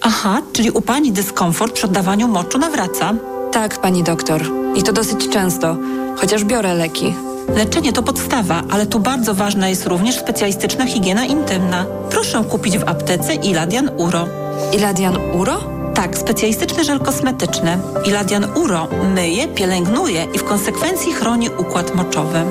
Aha, 0.00 0.42
czyli 0.52 0.70
u 0.70 0.80
pani 0.80 1.12
dyskomfort 1.12 1.72
przy 1.72 1.86
oddawaniu 1.86 2.28
moczu 2.28 2.58
nawraca? 2.58 3.14
Tak, 3.52 3.80
pani 3.80 4.02
doktor. 4.02 4.42
I 4.76 4.82
to 4.82 4.92
dosyć 4.92 5.28
często, 5.28 5.76
chociaż 6.16 6.44
biorę 6.44 6.74
leki. 6.74 7.14
Leczenie 7.56 7.92
to 7.92 8.02
podstawa, 8.02 8.62
ale 8.70 8.86
tu 8.86 9.00
bardzo 9.00 9.34
ważna 9.34 9.68
jest 9.68 9.86
również 9.86 10.18
specjalistyczna 10.18 10.86
higiena 10.86 11.24
intymna. 11.24 11.86
Proszę 12.10 12.44
kupić 12.50 12.78
w 12.78 12.88
aptece 12.88 13.34
Iladian 13.34 13.90
Uro. 13.96 14.28
Iladian 14.72 15.16
Uro? 15.34 15.60
Tak, 15.94 16.18
specjalistyczny 16.18 16.84
żel 16.84 17.00
kosmetyczny. 17.00 17.78
Iladian 18.04 18.46
Uro 18.54 18.88
myje, 19.14 19.48
pielęgnuje 19.48 20.26
i 20.34 20.38
w 20.38 20.44
konsekwencji 20.44 21.12
chroni 21.12 21.50
układ 21.58 21.94
moczowy. 21.94 22.44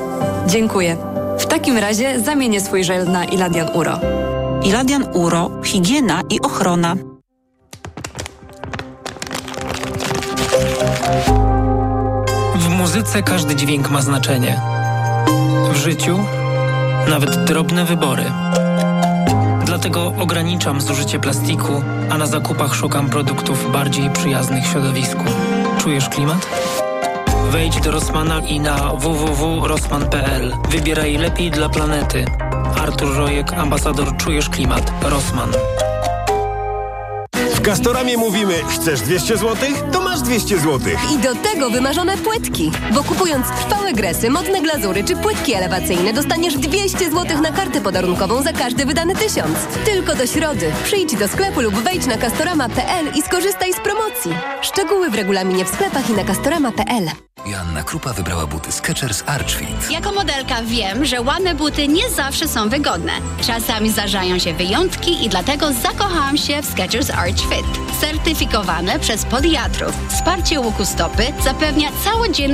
Dziękuję. 0.47 0.97
W 1.39 1.45
takim 1.45 1.77
razie 1.77 2.19
zamienię 2.19 2.61
swój 2.61 2.83
żel 2.83 3.11
na 3.11 3.25
Iladian 3.25 3.69
Uro. 3.73 3.99
Iladian 4.63 5.05
Uro, 5.13 5.51
higiena 5.63 6.21
i 6.29 6.41
ochrona. 6.41 6.95
W 12.55 12.69
muzyce 12.69 13.23
każdy 13.23 13.55
dźwięk 13.55 13.89
ma 13.89 14.01
znaczenie. 14.01 14.76
W 15.71 15.75
życiu 15.75 16.19
nawet 17.09 17.43
drobne 17.43 17.85
wybory. 17.85 18.23
Dlatego 19.65 20.13
ograniczam 20.19 20.81
zużycie 20.81 21.19
plastiku, 21.19 21.83
a 22.09 22.17
na 22.17 22.27
zakupach 22.27 22.75
szukam 22.75 23.09
produktów 23.09 23.71
bardziej 23.71 24.09
przyjaznych 24.09 24.65
środowisku. 24.65 25.23
Czujesz 25.79 26.09
klimat? 26.09 26.47
Wejdź 27.51 27.81
do 27.81 27.91
Rossmana 27.91 28.39
i 28.39 28.59
na 28.59 28.93
www.rossman.pl. 28.93 30.53
Wybieraj 30.69 31.17
lepiej 31.17 31.51
dla 31.51 31.69
planety. 31.69 32.25
Artur 32.81 33.15
Rojek, 33.17 33.53
ambasador 33.53 34.17
Czujesz 34.17 34.49
Klimat. 34.49 34.91
Rossmann. 35.01 35.51
Castoramie 37.67 38.17
mówimy, 38.17 38.53
chcesz 38.69 39.01
200 39.01 39.37
zł? 39.37 39.69
To 39.91 40.01
masz 40.01 40.21
200 40.21 40.59
zł. 40.59 40.79
I 41.13 41.17
do 41.17 41.35
tego 41.35 41.69
wymarzone 41.69 42.17
płytki. 42.17 42.71
Bo 42.93 43.03
kupując 43.03 43.47
trwałe 43.47 43.93
gresy, 43.93 44.29
modne 44.29 44.61
glazury 44.61 45.03
czy 45.03 45.15
płytki 45.15 45.53
elewacyjne 45.53 46.13
dostaniesz 46.13 46.57
200 46.57 47.11
zł 47.11 47.41
na 47.41 47.51
kartę 47.51 47.81
podarunkową 47.81 48.41
za 48.41 48.53
każdy 48.53 48.85
wydany 48.85 49.15
tysiąc. 49.15 49.57
Tylko 49.85 50.15
do 50.15 50.27
środy. 50.27 50.71
Przyjdź 50.83 51.15
do 51.15 51.27
sklepu 51.27 51.61
lub 51.61 51.73
wejdź 51.73 52.05
na 52.05 52.17
castorama.pl 52.17 53.05
i 53.15 53.21
skorzystaj 53.21 53.73
z 53.73 53.79
promocji. 53.79 54.31
Szczegóły 54.61 55.09
w 55.09 55.15
regulaminie 55.15 55.65
w 55.65 55.69
sklepach 55.69 56.09
i 56.09 56.13
na 56.13 56.23
castorama.pl. 56.23 57.26
Joanna 57.49 57.83
Krupa 57.83 58.13
wybrała 58.13 58.47
buty 58.47 58.71
Skechers 58.71 59.23
Archfit. 59.25 59.91
Jako 59.91 60.11
modelka 60.11 60.61
wiem, 60.63 61.05
że 61.05 61.21
ładne 61.21 61.55
buty 61.55 61.87
nie 61.87 62.09
zawsze 62.09 62.47
są 62.47 62.69
wygodne. 62.69 63.11
Czasami 63.41 63.89
zdarzają 63.91 64.39
się 64.39 64.53
wyjątki 64.53 65.25
i 65.25 65.29
dlatego 65.29 65.73
zakochałam 65.73 66.37
się 66.37 66.61
w 66.61 66.65
Skechers 66.65 67.09
Arch 67.09 67.39
Fit. 67.39 67.99
Certyfikowane 68.01 68.99
przez 68.99 69.25
podiatrów. 69.25 69.95
Wsparcie 70.09 70.59
łuku 70.59 70.85
stopy 70.85 71.23
zapewnia 71.43 71.89
całodzienny 72.03 72.37